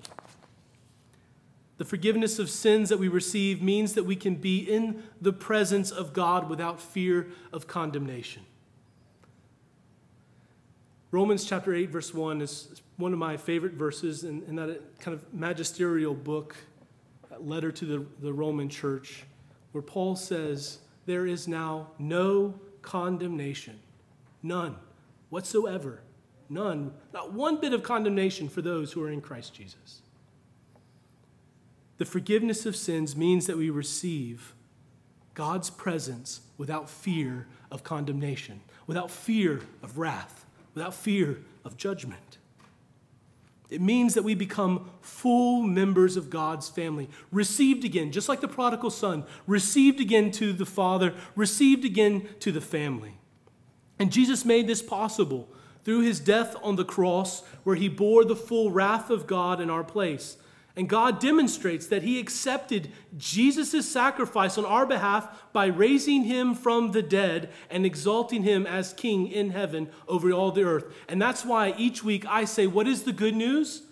The 1.82 1.88
forgiveness 1.88 2.38
of 2.38 2.48
sins 2.48 2.90
that 2.90 3.00
we 3.00 3.08
receive 3.08 3.60
means 3.60 3.94
that 3.94 4.04
we 4.04 4.14
can 4.14 4.36
be 4.36 4.60
in 4.60 5.02
the 5.20 5.32
presence 5.32 5.90
of 5.90 6.12
God 6.12 6.48
without 6.48 6.80
fear 6.80 7.26
of 7.52 7.66
condemnation. 7.66 8.44
Romans 11.10 11.44
chapter 11.44 11.74
8, 11.74 11.90
verse 11.90 12.14
1 12.14 12.40
is 12.40 12.82
one 12.98 13.12
of 13.12 13.18
my 13.18 13.36
favorite 13.36 13.72
verses 13.72 14.22
in, 14.22 14.44
in 14.44 14.54
that 14.54 15.00
kind 15.00 15.12
of 15.12 15.34
magisterial 15.34 16.14
book, 16.14 16.54
letter 17.40 17.72
to 17.72 17.84
the, 17.84 18.06
the 18.20 18.32
Roman 18.32 18.68
church, 18.68 19.24
where 19.72 19.82
Paul 19.82 20.14
says, 20.14 20.78
There 21.06 21.26
is 21.26 21.48
now 21.48 21.88
no 21.98 22.54
condemnation, 22.82 23.80
none 24.40 24.76
whatsoever, 25.30 26.00
none, 26.48 26.92
not 27.12 27.32
one 27.32 27.60
bit 27.60 27.72
of 27.72 27.82
condemnation 27.82 28.48
for 28.48 28.62
those 28.62 28.92
who 28.92 29.02
are 29.02 29.10
in 29.10 29.20
Christ 29.20 29.52
Jesus. 29.52 30.02
The 32.02 32.06
forgiveness 32.06 32.66
of 32.66 32.74
sins 32.74 33.14
means 33.14 33.46
that 33.46 33.56
we 33.56 33.70
receive 33.70 34.56
God's 35.34 35.70
presence 35.70 36.40
without 36.58 36.90
fear 36.90 37.46
of 37.70 37.84
condemnation, 37.84 38.60
without 38.88 39.08
fear 39.08 39.60
of 39.84 39.98
wrath, 39.98 40.44
without 40.74 40.94
fear 40.94 41.38
of 41.64 41.76
judgment. 41.76 42.38
It 43.70 43.80
means 43.80 44.14
that 44.14 44.24
we 44.24 44.34
become 44.34 44.90
full 45.00 45.62
members 45.62 46.16
of 46.16 46.28
God's 46.28 46.68
family, 46.68 47.08
received 47.30 47.84
again, 47.84 48.10
just 48.10 48.28
like 48.28 48.40
the 48.40 48.48
prodigal 48.48 48.90
son, 48.90 49.22
received 49.46 50.00
again 50.00 50.32
to 50.32 50.52
the 50.52 50.66
Father, 50.66 51.14
received 51.36 51.84
again 51.84 52.28
to 52.40 52.50
the 52.50 52.60
family. 52.60 53.20
And 54.00 54.10
Jesus 54.10 54.44
made 54.44 54.66
this 54.66 54.82
possible 54.82 55.48
through 55.84 56.00
his 56.00 56.18
death 56.18 56.56
on 56.64 56.74
the 56.74 56.84
cross, 56.84 57.44
where 57.62 57.76
he 57.76 57.88
bore 57.88 58.24
the 58.24 58.34
full 58.34 58.72
wrath 58.72 59.08
of 59.08 59.28
God 59.28 59.60
in 59.60 59.70
our 59.70 59.84
place. 59.84 60.36
And 60.74 60.88
God 60.88 61.20
demonstrates 61.20 61.86
that 61.88 62.02
He 62.02 62.18
accepted 62.18 62.90
Jesus' 63.18 63.90
sacrifice 63.90 64.56
on 64.56 64.64
our 64.64 64.86
behalf 64.86 65.28
by 65.52 65.66
raising 65.66 66.24
Him 66.24 66.54
from 66.54 66.92
the 66.92 67.02
dead 67.02 67.50
and 67.70 67.84
exalting 67.84 68.42
Him 68.42 68.66
as 68.66 68.94
King 68.94 69.28
in 69.28 69.50
heaven 69.50 69.90
over 70.08 70.32
all 70.32 70.50
the 70.50 70.64
earth. 70.64 70.94
And 71.08 71.20
that's 71.20 71.44
why 71.44 71.74
each 71.76 72.02
week 72.02 72.24
I 72.26 72.46
say, 72.46 72.66
What 72.66 72.86
is 72.86 73.02
the 73.02 73.12
good 73.12 73.34
news? 73.34 73.82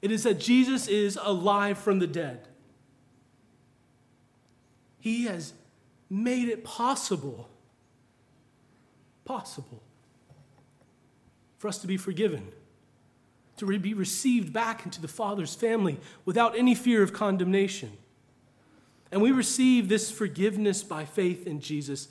It 0.00 0.10
is 0.10 0.22
that 0.22 0.40
Jesus 0.40 0.88
is 0.88 1.18
alive 1.22 1.76
from 1.76 1.98
the 1.98 2.06
dead. 2.06 2.48
He 4.98 5.24
has 5.24 5.52
made 6.08 6.48
it 6.48 6.64
possible, 6.64 7.50
possible, 9.26 9.82
for 11.58 11.68
us 11.68 11.78
to 11.78 11.86
be 11.86 11.98
forgiven 11.98 12.52
to 13.60 13.78
be 13.78 13.94
received 13.94 14.52
back 14.52 14.84
into 14.84 15.00
the 15.00 15.08
Father's 15.08 15.54
family 15.54 15.98
without 16.24 16.58
any 16.58 16.74
fear 16.74 17.02
of 17.02 17.12
condemnation. 17.12 17.92
And 19.12 19.22
we 19.22 19.30
receive 19.30 19.88
this 19.88 20.10
forgiveness 20.10 20.82
by 20.82 21.04
faith 21.04 21.46
in 21.46 21.60
Jesus. 21.60 22.08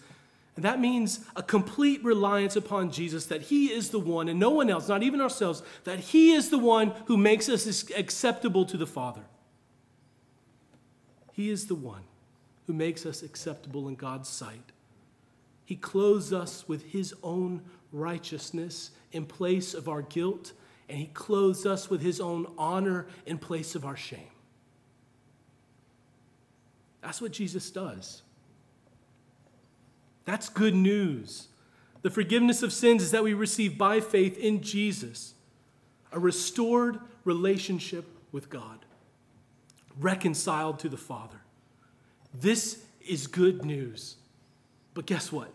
And 0.56 0.66
that 0.66 0.80
means 0.80 1.26
a 1.36 1.44
complete 1.44 2.04
reliance 2.04 2.56
upon 2.56 2.92
Jesus, 2.92 3.26
that 3.28 3.44
He 3.44 3.68
is 3.68 3.90
the 3.90 4.00
one, 4.00 4.28
and 4.28 4.40
no 4.40 4.50
one 4.50 4.70
else, 4.70 4.90
not 4.90 5.04
even 5.04 5.22
ourselves, 5.22 5.64
that 5.86 6.00
He 6.00 6.32
is 6.32 6.50
the 6.50 6.58
one 6.58 6.94
who 7.06 7.18
makes 7.18 7.48
us 7.48 7.90
acceptable 7.92 8.66
to 8.66 8.78
the 8.78 8.88
Father. 8.88 9.22
He 11.32 11.50
is 11.50 11.68
the 11.68 11.76
one 11.76 12.04
who 12.68 12.74
makes 12.74 13.06
us 13.06 13.24
acceptable 13.24 13.88
in 13.88 13.96
God's 13.96 14.28
sight. 14.28 14.74
He 15.64 15.76
clothes 15.76 16.34
us 16.34 16.68
with 16.68 16.84
His 16.88 17.14
own 17.24 17.62
righteousness 17.92 18.92
in 19.12 19.26
place 19.26 19.74
of 19.74 19.88
our 19.88 20.02
guilt 20.02 20.52
and 20.90 20.98
he 20.98 21.06
clothes 21.06 21.66
us 21.66 21.90
with 21.90 22.02
his 22.02 22.20
own 22.20 22.48
honor 22.58 23.08
in 23.26 23.38
place 23.38 23.76
of 23.76 23.86
our 23.86 23.96
shame. 23.96 24.32
That's 27.02 27.22
what 27.22 27.32
Jesus 27.32 27.70
does. 27.70 28.24
That's 30.26 30.50
good 30.50 30.76
news. 30.76 31.48
The 32.02 32.10
forgiveness 32.10 32.64
of 32.64 32.74
sins 32.74 33.04
is 33.04 33.12
that 33.12 33.24
we 33.24 33.34
receive 33.34 33.78
by 33.78 34.00
faith 34.00 34.38
in 34.38 34.62
Jesus 34.62 35.36
a 36.12 36.20
restored 36.20 37.00
relationship 37.24 38.06
with 38.32 38.50
God, 38.50 38.86
reconciled 40.00 40.80
to 40.80 40.90
the 40.90 40.98
Father. 40.98 41.42
This 42.34 42.84
is 43.06 43.28
good 43.28 43.64
news. 43.64 44.16
But 44.94 45.06
guess 45.06 45.32
what? 45.32 45.52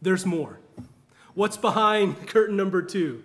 There's 0.00 0.24
more. 0.24 0.60
What's 1.34 1.56
behind 1.56 2.26
curtain 2.28 2.56
number 2.56 2.82
two? 2.82 3.24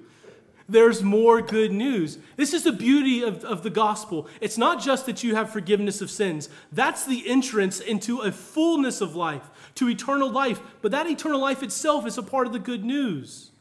There's 0.70 1.04
more 1.04 1.42
good 1.42 1.72
news. 1.72 2.18
This 2.38 2.54
is 2.54 2.64
the 2.64 2.72
beauty 2.72 3.24
of, 3.24 3.44
of 3.44 3.64
the 3.64 3.70
gospel. 3.70 4.28
It's 4.40 4.58
not 4.58 4.82
just 4.82 5.06
that 5.06 5.24
you 5.24 5.36
have 5.36 5.50
forgiveness 5.50 6.02
of 6.02 6.10
sins, 6.10 6.50
that's 6.72 7.06
the 7.06 7.30
entrance 7.30 7.80
into 7.80 8.20
a 8.20 8.32
fullness 8.32 9.02
of 9.02 9.16
life, 9.16 9.50
to 9.76 9.90
eternal 9.90 10.32
life. 10.32 10.62
But 10.82 10.92
that 10.92 11.08
eternal 11.08 11.40
life 11.40 11.62
itself 11.64 12.06
is 12.06 12.18
a 12.18 12.24
part 12.24 12.48
of 12.48 12.54
the 12.54 12.60
good 12.60 12.86
news. 12.86 13.52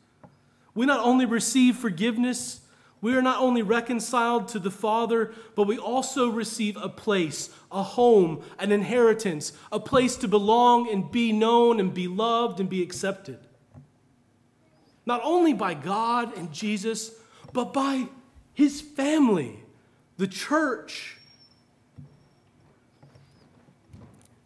We 0.75 0.87
not 0.87 1.05
only 1.05 1.27
receive 1.27 1.77
forgiveness, 1.77 2.61
We 3.03 3.15
are 3.17 3.23
not 3.23 3.41
only 3.41 3.63
reconciled 3.63 4.49
to 4.49 4.59
the 4.59 4.71
Father, 4.71 5.33
but 5.55 5.67
we 5.67 5.79
also 5.79 6.29
receive 6.29 6.77
a 6.77 6.89
place, 6.89 7.49
a 7.73 7.83
home, 7.83 8.43
an 8.59 8.73
inheritance, 8.73 9.53
a 9.73 9.81
place 9.81 10.17
to 10.17 10.29
belong 10.29 10.91
and 10.91 11.11
be 11.11 11.33
known 11.33 11.81
and 11.81 11.95
be 11.95 12.09
loved 12.09 12.61
and 12.61 12.69
be 12.69 12.83
accepted. 12.83 13.39
Not 15.07 15.21
only 15.25 15.53
by 15.53 15.75
God 15.75 16.37
and 16.37 16.53
Jesus, 16.53 17.13
but 17.53 17.73
by 17.73 18.07
his 18.55 18.81
family, 18.81 19.59
the 20.19 20.27
church. 20.27 21.17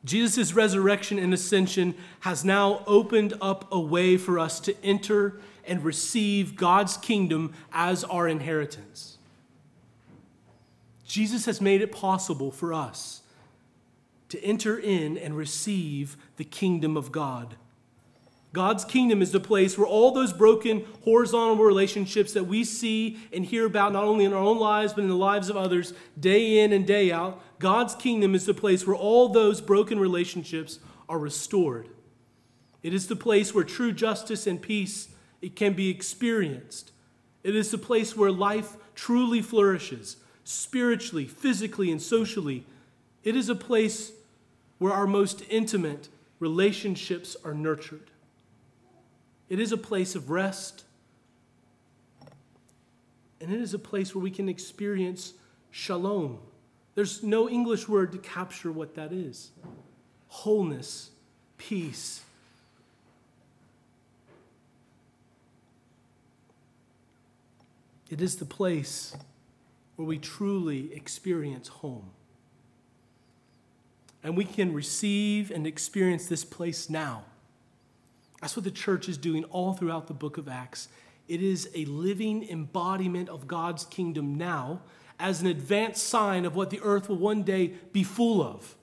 Jesus' 0.04 0.52
resurrection 0.52 1.18
and 1.18 1.32
ascension 1.32 1.94
has 2.20 2.44
now 2.44 2.84
opened 2.86 3.34
up 3.40 3.66
a 3.72 3.80
way 3.80 4.16
for 4.16 4.38
us 4.38 4.60
to 4.60 4.76
enter 4.84 5.40
and 5.66 5.82
receive 5.82 6.56
God's 6.56 6.96
kingdom 6.98 7.52
as 7.72 8.04
our 8.04 8.28
inheritance. 8.28 9.18
Jesus 11.06 11.46
has 11.46 11.60
made 11.60 11.80
it 11.80 11.90
possible 11.90 12.50
for 12.50 12.74
us 12.74 13.22
to 14.28 14.42
enter 14.44 14.78
in 14.78 15.16
and 15.16 15.36
receive 15.36 16.16
the 16.36 16.44
kingdom 16.44 16.96
of 16.96 17.12
God. 17.12 17.56
God's 18.54 18.84
kingdom 18.84 19.20
is 19.20 19.32
the 19.32 19.40
place 19.40 19.76
where 19.76 19.86
all 19.86 20.12
those 20.12 20.32
broken 20.32 20.86
horizontal 21.02 21.56
relationships 21.56 22.32
that 22.34 22.46
we 22.46 22.62
see 22.62 23.18
and 23.32 23.44
hear 23.44 23.66
about, 23.66 23.92
not 23.92 24.04
only 24.04 24.24
in 24.24 24.32
our 24.32 24.38
own 24.38 24.60
lives, 24.60 24.92
but 24.92 25.02
in 25.02 25.10
the 25.10 25.16
lives 25.16 25.48
of 25.48 25.56
others, 25.56 25.92
day 26.18 26.60
in 26.60 26.72
and 26.72 26.86
day 26.86 27.10
out, 27.10 27.42
God's 27.58 27.96
kingdom 27.96 28.32
is 28.32 28.46
the 28.46 28.54
place 28.54 28.86
where 28.86 28.94
all 28.94 29.28
those 29.28 29.60
broken 29.60 29.98
relationships 29.98 30.78
are 31.08 31.18
restored. 31.18 31.88
It 32.84 32.94
is 32.94 33.08
the 33.08 33.16
place 33.16 33.52
where 33.52 33.64
true 33.64 33.90
justice 33.90 34.46
and 34.46 34.62
peace 34.62 35.08
it 35.42 35.56
can 35.56 35.72
be 35.72 35.90
experienced. 35.90 36.92
It 37.42 37.56
is 37.56 37.72
the 37.72 37.78
place 37.78 38.16
where 38.16 38.30
life 38.30 38.76
truly 38.94 39.42
flourishes, 39.42 40.18
spiritually, 40.44 41.26
physically, 41.26 41.90
and 41.90 42.00
socially. 42.00 42.64
It 43.24 43.34
is 43.34 43.48
a 43.48 43.56
place 43.56 44.12
where 44.78 44.92
our 44.92 45.08
most 45.08 45.42
intimate 45.50 46.08
relationships 46.38 47.36
are 47.44 47.54
nurtured. 47.54 48.12
It 49.48 49.60
is 49.60 49.72
a 49.72 49.76
place 49.76 50.14
of 50.14 50.30
rest. 50.30 50.84
And 53.40 53.52
it 53.52 53.60
is 53.60 53.74
a 53.74 53.78
place 53.78 54.14
where 54.14 54.22
we 54.22 54.30
can 54.30 54.48
experience 54.48 55.34
shalom. 55.70 56.38
There's 56.94 57.22
no 57.22 57.48
English 57.48 57.88
word 57.88 58.12
to 58.12 58.18
capture 58.18 58.72
what 58.72 58.94
that 58.94 59.12
is 59.12 59.50
wholeness, 60.28 61.10
peace. 61.58 62.22
It 68.10 68.20
is 68.20 68.36
the 68.36 68.44
place 68.44 69.16
where 69.96 70.06
we 70.06 70.18
truly 70.18 70.92
experience 70.92 71.68
home. 71.68 72.10
And 74.24 74.36
we 74.36 74.44
can 74.44 74.72
receive 74.72 75.50
and 75.50 75.66
experience 75.66 76.26
this 76.26 76.44
place 76.44 76.90
now. 76.90 77.24
That's 78.44 78.56
what 78.56 78.64
the 78.64 78.70
church 78.70 79.08
is 79.08 79.16
doing 79.16 79.44
all 79.44 79.72
throughout 79.72 80.06
the 80.06 80.12
book 80.12 80.36
of 80.36 80.48
Acts. 80.48 80.88
It 81.28 81.42
is 81.42 81.70
a 81.74 81.86
living 81.86 82.46
embodiment 82.50 83.30
of 83.30 83.48
God's 83.48 83.86
kingdom 83.86 84.34
now 84.34 84.82
as 85.18 85.40
an 85.40 85.46
advanced 85.46 86.06
sign 86.06 86.44
of 86.44 86.54
what 86.54 86.68
the 86.68 86.78
earth 86.82 87.08
will 87.08 87.16
one 87.16 87.42
day 87.42 87.68
be 87.94 88.02
full 88.02 88.42
of 88.42 88.74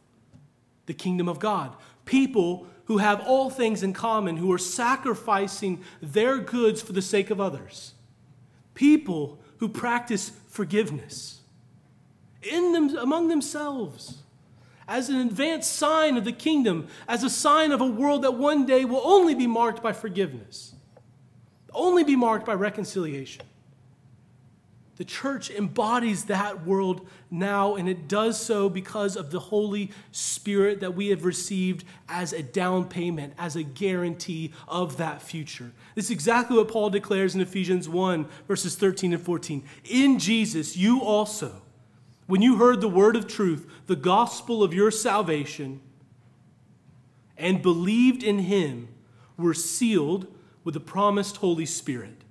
the 0.88 0.95
kingdom 0.95 1.30
of 1.30 1.38
God. 1.38 1.76
People 2.06 2.65
who 2.86 2.97
have 2.97 3.21
all 3.21 3.52
things 3.52 3.84
in 3.84 3.93
common, 3.93 4.38
who 4.38 4.52
are 4.52 4.58
sacrificing 4.58 5.84
their 6.02 6.39
goods 6.39 6.82
for 6.82 6.93
the 6.93 7.00
sake 7.04 7.30
of 7.30 7.39
others. 7.39 7.93
People 8.74 9.39
who 9.58 9.69
practice 9.69 10.32
forgiveness 10.50 11.41
in 12.41 12.74
them, 12.74 12.97
among 12.97 13.28
themselves 13.28 14.24
as 14.91 15.08
an 15.08 15.21
advanced 15.21 15.71
sign 15.71 16.17
of 16.17 16.25
the 16.25 16.34
kingdom, 16.34 16.86
as 17.08 17.23
a 17.23 17.30
sign 17.30 17.71
of 17.71 17.80
a 17.80 17.86
world 17.86 18.23
that 18.23 18.34
one 18.34 18.65
day 18.65 18.84
will 18.84 19.01
only 19.06 19.34
be 19.34 19.47
marked 19.47 19.82
by 19.82 19.93
forgiveness, 19.93 20.75
only 21.73 22.04
be 22.04 22.17
marked 22.17 22.45
by 22.45 22.54
reconciliation. 22.54 23.45
The 24.97 25.06
church 25.06 25.49
embodies 25.49 26.25
that 26.25 26.65
world 26.65 27.08
now, 27.32 27.75
and 27.75 27.88
it 27.88 28.10
does 28.10 28.38
so 28.38 28.67
because 28.67 29.15
of 29.15 29.32
the 29.32 29.39
Holy 29.39 29.91
Spirit 30.12 30.82
that 30.82 30.93
we 30.93 31.08
have 31.08 31.23
received 31.23 31.86
as 32.10 32.34
a 32.34 32.43
down 32.43 32.84
payment, 32.84 33.34
as 33.38 33.56
a 33.56 33.63
guarantee 33.63 34.51
of 34.67 34.97
that 34.97 35.21
future. 35.21 35.71
This 35.95 36.06
is 36.06 36.12
exactly 36.12 36.58
what 36.58 36.67
Paul 36.67 36.89
declares 36.89 37.34
in 37.34 37.39
Ephesians 37.39 37.88
1, 37.88 38.27
verses 38.45 38.75
13 38.75 39.13
and 39.13 39.21
14. 39.23 39.63
In 39.86 40.19
Jesus, 40.19 40.75
you 40.75 41.01
also 41.01 41.62
when 42.31 42.41
you 42.41 42.55
heard 42.55 42.79
the 42.79 42.87
word 42.87 43.17
of 43.17 43.27
truth, 43.27 43.69
the 43.87 43.95
gospel 43.97 44.63
of 44.63 44.73
your 44.73 44.89
salvation, 44.89 45.81
and 47.37 47.61
believed 47.61 48.23
in 48.23 48.39
him, 48.39 48.87
were 49.35 49.53
sealed 49.53 50.33
with 50.63 50.73
the 50.73 50.79
promised 50.79 51.35
Holy 51.35 51.65
Spirit, 51.65 52.23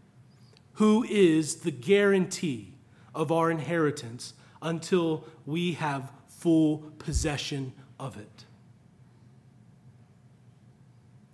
who 0.74 1.04
is 1.04 1.56
the 1.56 1.70
guarantee 1.70 2.72
of 3.14 3.30
our 3.30 3.50
inheritance 3.50 4.32
until 4.62 5.26
we 5.44 5.72
have 5.72 6.10
full 6.28 6.78
possession 6.96 7.74
of 7.98 8.16
it. 8.16 8.46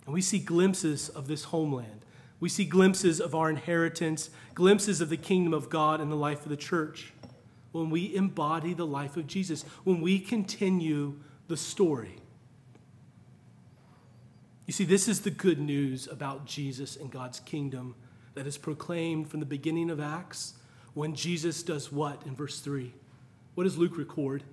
And 0.03 0.13
we 0.13 0.21
see 0.21 0.39
glimpses 0.39 1.07
of 1.07 1.29
this 1.29 1.45
homeland. 1.45 2.01
We 2.41 2.49
see 2.49 2.65
glimpses 2.65 3.21
of 3.21 3.33
our 3.33 3.49
inheritance, 3.49 4.29
glimpses 4.55 4.99
of 4.99 5.07
the 5.07 5.15
kingdom 5.15 5.53
of 5.53 5.69
God 5.69 6.01
and 6.01 6.11
the 6.11 6.17
life 6.17 6.43
of 6.43 6.49
the 6.49 6.57
church 6.57 7.13
when 7.77 7.89
we 7.89 8.15
embody 8.15 8.73
the 8.73 8.85
life 8.85 9.17
of 9.17 9.27
Jesus, 9.27 9.63
when 9.83 10.01
we 10.01 10.19
continue 10.19 11.15
the 11.47 11.57
story. 11.57 12.17
You 14.65 14.73
see, 14.73 14.83
this 14.83 15.07
is 15.07 15.21
the 15.21 15.31
good 15.31 15.59
news 15.59 16.07
about 16.07 16.45
Jesus 16.45 16.97
and 16.97 17.09
God's 17.09 17.39
kingdom 17.39 17.95
that 18.33 18.45
is 18.45 18.57
proclaimed 18.57 19.29
from 19.29 19.39
the 19.39 19.45
beginning 19.45 19.89
of 19.89 19.99
Acts 19.99 20.55
when 20.93 21.15
Jesus 21.15 21.63
does 21.63 21.91
what 21.91 22.21
in 22.25 22.35
verse 22.35 22.59
3? 22.59 22.93
What 23.55 23.63
does 23.63 23.77
Luke 23.77 23.97
record? 23.97 24.43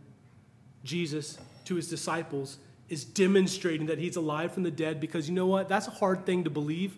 Jesus, 0.85 1.39
to 1.65 1.75
his 1.75 1.89
disciples, 1.89 2.59
is 2.89 3.05
demonstrating 3.05 3.87
that 3.87 3.99
he's 3.99 4.17
alive 4.17 4.53
from 4.53 4.63
the 4.63 4.71
dead 4.71 5.01
because 5.01 5.29
you 5.29 5.35
know 5.35 5.47
what? 5.47 5.69
That's 5.69 5.89
a 5.89 5.91
hard 5.91 6.25
thing 6.27 6.45
to 6.45 6.51
believe. 6.51 6.97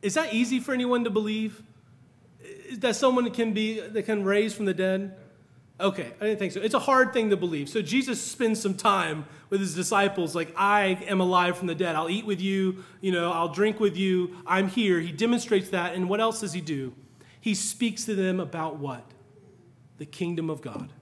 Is 0.00 0.14
that 0.14 0.34
easy 0.34 0.58
for 0.58 0.72
anyone 0.72 1.04
to 1.04 1.10
believe? 1.10 1.62
That 2.78 2.96
someone 2.96 3.30
can 3.30 3.52
be 3.52 3.78
that 3.78 4.02
can 4.02 4.24
raise 4.24 4.52
from 4.52 4.64
the 4.64 4.74
dead? 4.74 5.14
Okay, 5.82 6.12
I 6.20 6.26
didn't 6.26 6.38
think 6.38 6.52
so. 6.52 6.60
It's 6.60 6.74
a 6.74 6.78
hard 6.78 7.12
thing 7.12 7.30
to 7.30 7.36
believe. 7.36 7.68
So 7.68 7.82
Jesus 7.82 8.20
spends 8.20 8.60
some 8.60 8.74
time 8.74 9.26
with 9.50 9.60
his 9.60 9.74
disciples, 9.74 10.32
like, 10.34 10.54
I 10.56 10.98
am 11.08 11.20
alive 11.20 11.58
from 11.58 11.66
the 11.66 11.74
dead. 11.74 11.96
I'll 11.96 12.08
eat 12.08 12.24
with 12.24 12.40
you, 12.40 12.84
you 13.00 13.10
know, 13.10 13.32
I'll 13.32 13.48
drink 13.48 13.80
with 13.80 13.96
you. 13.96 14.36
I'm 14.46 14.68
here. 14.68 15.00
He 15.00 15.10
demonstrates 15.10 15.70
that. 15.70 15.94
And 15.94 16.08
what 16.08 16.20
else 16.20 16.40
does 16.40 16.52
he 16.52 16.60
do? 16.60 16.94
He 17.40 17.54
speaks 17.54 18.04
to 18.04 18.14
them 18.14 18.38
about 18.38 18.76
what? 18.76 19.04
The 19.98 20.06
kingdom 20.06 20.48
of 20.48 20.62
God. 20.62 20.92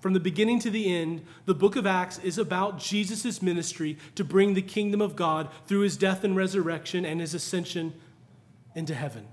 From 0.00 0.14
the 0.14 0.20
beginning 0.20 0.60
to 0.60 0.70
the 0.70 0.90
end, 0.90 1.26
the 1.44 1.54
book 1.54 1.76
of 1.76 1.86
Acts 1.86 2.18
is 2.20 2.38
about 2.38 2.78
Jesus' 2.78 3.42
ministry 3.42 3.98
to 4.14 4.24
bring 4.24 4.54
the 4.54 4.62
kingdom 4.62 5.02
of 5.02 5.14
God 5.14 5.50
through 5.66 5.80
his 5.80 5.98
death 5.98 6.24
and 6.24 6.34
resurrection 6.34 7.04
and 7.04 7.20
his 7.20 7.34
ascension 7.34 7.92
into 8.74 8.94
heaven. 8.94 9.28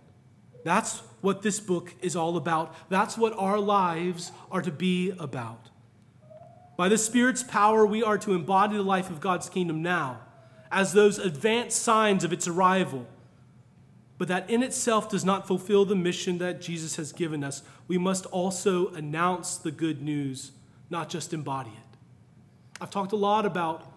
That's 0.65 1.01
what 1.21 1.41
this 1.41 1.59
book 1.59 1.93
is 2.01 2.15
all 2.15 2.37
about. 2.37 2.75
That's 2.89 3.17
what 3.17 3.33
our 3.37 3.59
lives 3.59 4.31
are 4.51 4.61
to 4.61 4.71
be 4.71 5.11
about. 5.19 5.69
By 6.75 6.89
the 6.89 6.97
Spirit's 6.97 7.43
power, 7.43 7.85
we 7.85 8.03
are 8.03 8.17
to 8.19 8.33
embody 8.33 8.77
the 8.77 8.83
life 8.83 9.09
of 9.09 9.19
God's 9.19 9.49
kingdom 9.49 9.81
now 9.81 10.21
as 10.71 10.93
those 10.93 11.17
advanced 11.17 11.81
signs 11.81 12.23
of 12.23 12.31
its 12.31 12.47
arrival. 12.47 13.07
But 14.17 14.27
that 14.27 14.49
in 14.49 14.63
itself 14.63 15.09
does 15.09 15.23
not 15.23 15.47
fulfill 15.47 15.85
the 15.85 15.95
mission 15.95 16.37
that 16.39 16.61
Jesus 16.61 16.95
has 16.95 17.11
given 17.11 17.43
us. 17.43 17.63
We 17.87 17.97
must 17.97 18.25
also 18.27 18.89
announce 18.89 19.57
the 19.57 19.71
good 19.71 20.01
news, 20.01 20.51
not 20.89 21.09
just 21.09 21.33
embody 21.33 21.69
it. 21.69 21.97
I've 22.81 22.89
talked 22.89 23.11
a 23.11 23.17
lot 23.17 23.45
about 23.45 23.91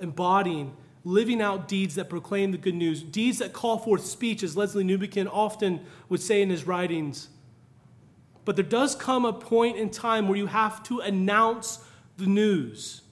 embodying 0.00 0.76
living 1.06 1.40
out 1.40 1.68
deeds 1.68 1.94
that 1.94 2.10
proclaim 2.10 2.50
the 2.50 2.58
good 2.58 2.74
news, 2.74 3.00
deeds 3.00 3.38
that 3.38 3.52
call 3.52 3.78
forth 3.78 4.04
speech, 4.04 4.42
as 4.42 4.56
Lesslie 4.56 4.84
Newbigin 4.84 5.28
often 5.32 5.80
would 6.08 6.20
say 6.20 6.42
in 6.42 6.50
his 6.50 6.66
writings. 6.66 7.28
But 8.44 8.56
there 8.56 8.64
does 8.64 8.96
come 8.96 9.24
a 9.24 9.32
point 9.32 9.76
in 9.76 9.90
time 9.90 10.26
where 10.26 10.36
you 10.36 10.46
have 10.46 10.82
to 10.84 10.98
announce 10.98 11.78
the 12.16 12.26
news. 12.26 13.02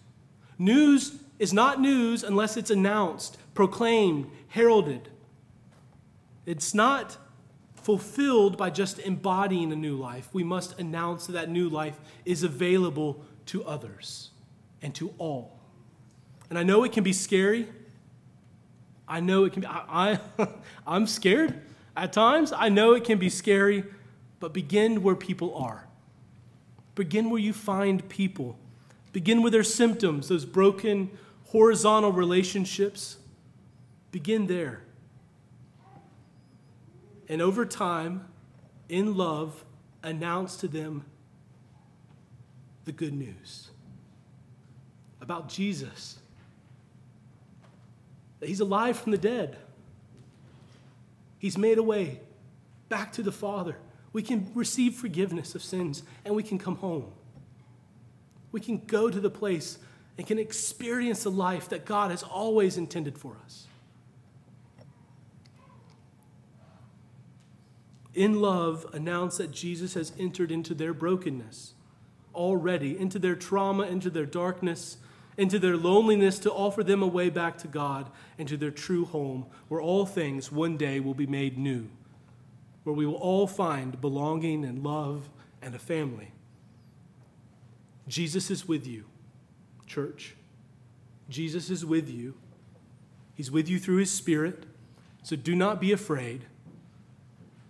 News 0.58 1.20
is 1.38 1.52
not 1.52 1.80
news 1.80 2.24
unless 2.24 2.56
it's 2.56 2.70
announced, 2.70 3.38
proclaimed, 3.54 4.28
heralded. 4.48 5.08
It's 6.46 6.74
not 6.74 7.16
fulfilled 7.76 8.56
by 8.56 8.70
just 8.70 8.98
embodying 8.98 9.70
a 9.70 9.76
new 9.76 9.96
life. 9.96 10.28
We 10.32 10.42
must 10.42 10.80
announce 10.80 11.26
that 11.26 11.34
that 11.34 11.48
new 11.48 11.68
life 11.68 12.00
is 12.24 12.42
available 12.42 13.24
to 13.46 13.64
others 13.64 14.30
and 14.82 14.92
to 14.96 15.14
all. 15.18 15.60
And 16.50 16.58
I 16.58 16.64
know 16.64 16.82
it 16.82 16.90
can 16.90 17.04
be 17.04 17.12
scary. 17.12 17.68
I 19.06 19.20
know 19.20 19.44
it 19.44 19.52
can 19.52 19.62
be, 19.62 19.66
I, 19.66 20.18
I, 20.38 20.48
I'm 20.86 21.06
scared 21.06 21.60
at 21.96 22.12
times. 22.12 22.52
I 22.52 22.68
know 22.68 22.94
it 22.94 23.04
can 23.04 23.18
be 23.18 23.28
scary, 23.28 23.84
but 24.40 24.52
begin 24.52 25.02
where 25.02 25.14
people 25.14 25.54
are. 25.56 25.86
Begin 26.94 27.30
where 27.30 27.40
you 27.40 27.52
find 27.52 28.08
people. 28.08 28.56
Begin 29.12 29.42
with 29.42 29.52
their 29.52 29.64
symptoms, 29.64 30.28
those 30.28 30.44
broken 30.44 31.10
horizontal 31.46 32.12
relationships. 32.12 33.18
Begin 34.10 34.46
there. 34.46 34.82
And 37.28 37.40
over 37.40 37.64
time, 37.64 38.26
in 38.88 39.16
love, 39.16 39.64
announce 40.02 40.56
to 40.58 40.68
them 40.68 41.04
the 42.84 42.92
good 42.92 43.14
news 43.14 43.70
about 45.20 45.48
Jesus 45.48 46.18
that 48.44 48.48
he's 48.48 48.60
alive 48.60 48.98
from 48.98 49.12
the 49.12 49.16
dead. 49.16 49.56
He's 51.38 51.56
made 51.56 51.78
a 51.78 51.82
way 51.82 52.20
back 52.90 53.10
to 53.14 53.22
the 53.22 53.32
Father. 53.32 53.78
We 54.12 54.20
can 54.20 54.50
receive 54.54 54.96
forgiveness 54.96 55.54
of 55.54 55.62
sins 55.62 56.02
and 56.26 56.34
we 56.34 56.42
can 56.42 56.58
come 56.58 56.76
home. 56.76 57.10
We 58.52 58.60
can 58.60 58.82
go 58.84 59.08
to 59.08 59.18
the 59.18 59.30
place 59.30 59.78
and 60.18 60.26
can 60.26 60.38
experience 60.38 61.22
the 61.22 61.30
life 61.30 61.70
that 61.70 61.86
God 61.86 62.10
has 62.10 62.22
always 62.22 62.76
intended 62.76 63.16
for 63.16 63.34
us. 63.46 63.66
In 68.12 68.42
love, 68.42 68.84
announce 68.92 69.38
that 69.38 69.52
Jesus 69.52 69.94
has 69.94 70.12
entered 70.18 70.52
into 70.52 70.74
their 70.74 70.92
brokenness 70.92 71.72
already, 72.34 72.98
into 72.98 73.18
their 73.18 73.36
trauma, 73.36 73.84
into 73.84 74.10
their 74.10 74.26
darkness, 74.26 74.98
into 75.36 75.58
their 75.58 75.76
loneliness 75.76 76.38
to 76.40 76.52
offer 76.52 76.84
them 76.84 77.02
a 77.02 77.06
way 77.06 77.28
back 77.28 77.58
to 77.58 77.68
God 77.68 78.10
and 78.38 78.48
to 78.48 78.56
their 78.56 78.70
true 78.70 79.04
home, 79.04 79.46
where 79.68 79.80
all 79.80 80.06
things 80.06 80.52
one 80.52 80.76
day 80.76 81.00
will 81.00 81.14
be 81.14 81.26
made 81.26 81.58
new, 81.58 81.88
where 82.84 82.94
we 82.94 83.06
will 83.06 83.14
all 83.14 83.46
find 83.46 84.00
belonging 84.00 84.64
and 84.64 84.82
love 84.82 85.28
and 85.60 85.74
a 85.74 85.78
family. 85.78 86.30
Jesus 88.06 88.50
is 88.50 88.68
with 88.68 88.86
you, 88.86 89.04
church. 89.86 90.36
Jesus 91.28 91.70
is 91.70 91.84
with 91.84 92.08
you. 92.08 92.34
He's 93.34 93.50
with 93.50 93.68
you 93.68 93.78
through 93.78 93.96
his 93.96 94.10
Spirit. 94.10 94.64
So 95.22 95.36
do 95.36 95.54
not 95.56 95.80
be 95.80 95.90
afraid. 95.90 96.44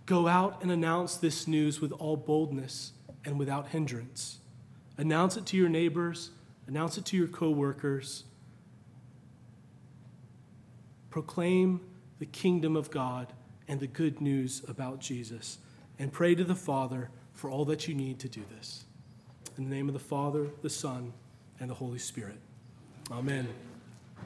Go 0.05 0.27
out 0.27 0.61
and 0.61 0.71
announce 0.71 1.15
this 1.17 1.47
news 1.47 1.81
with 1.81 1.91
all 1.93 2.17
boldness 2.17 2.91
and 3.23 3.39
without 3.39 3.69
hindrance. 3.69 4.39
Announce 4.97 5.35
it 5.37 5.45
to 5.47 5.57
your 5.57 5.69
neighbors, 5.69 6.31
announce 6.67 6.97
it 6.97 7.05
to 7.05 7.17
your 7.17 7.27
coworkers. 7.27 8.23
Proclaim 11.09 11.81
the 12.19 12.25
kingdom 12.25 12.75
of 12.75 12.91
God 12.91 13.33
and 13.67 13.79
the 13.79 13.87
good 13.87 14.21
news 14.21 14.63
about 14.67 14.99
Jesus. 14.99 15.57
And 15.97 16.11
pray 16.11 16.35
to 16.35 16.43
the 16.43 16.55
Father 16.55 17.09
for 17.33 17.49
all 17.49 17.65
that 17.65 17.87
you 17.87 17.95
need 17.95 18.19
to 18.19 18.29
do 18.29 18.43
this. 18.57 18.85
In 19.57 19.69
the 19.69 19.75
name 19.75 19.87
of 19.87 19.93
the 19.93 19.99
Father, 19.99 20.47
the 20.61 20.69
Son, 20.69 21.13
and 21.59 21.69
the 21.69 21.75
Holy 21.75 21.99
Spirit. 21.99 22.37
Amen. 23.11 23.47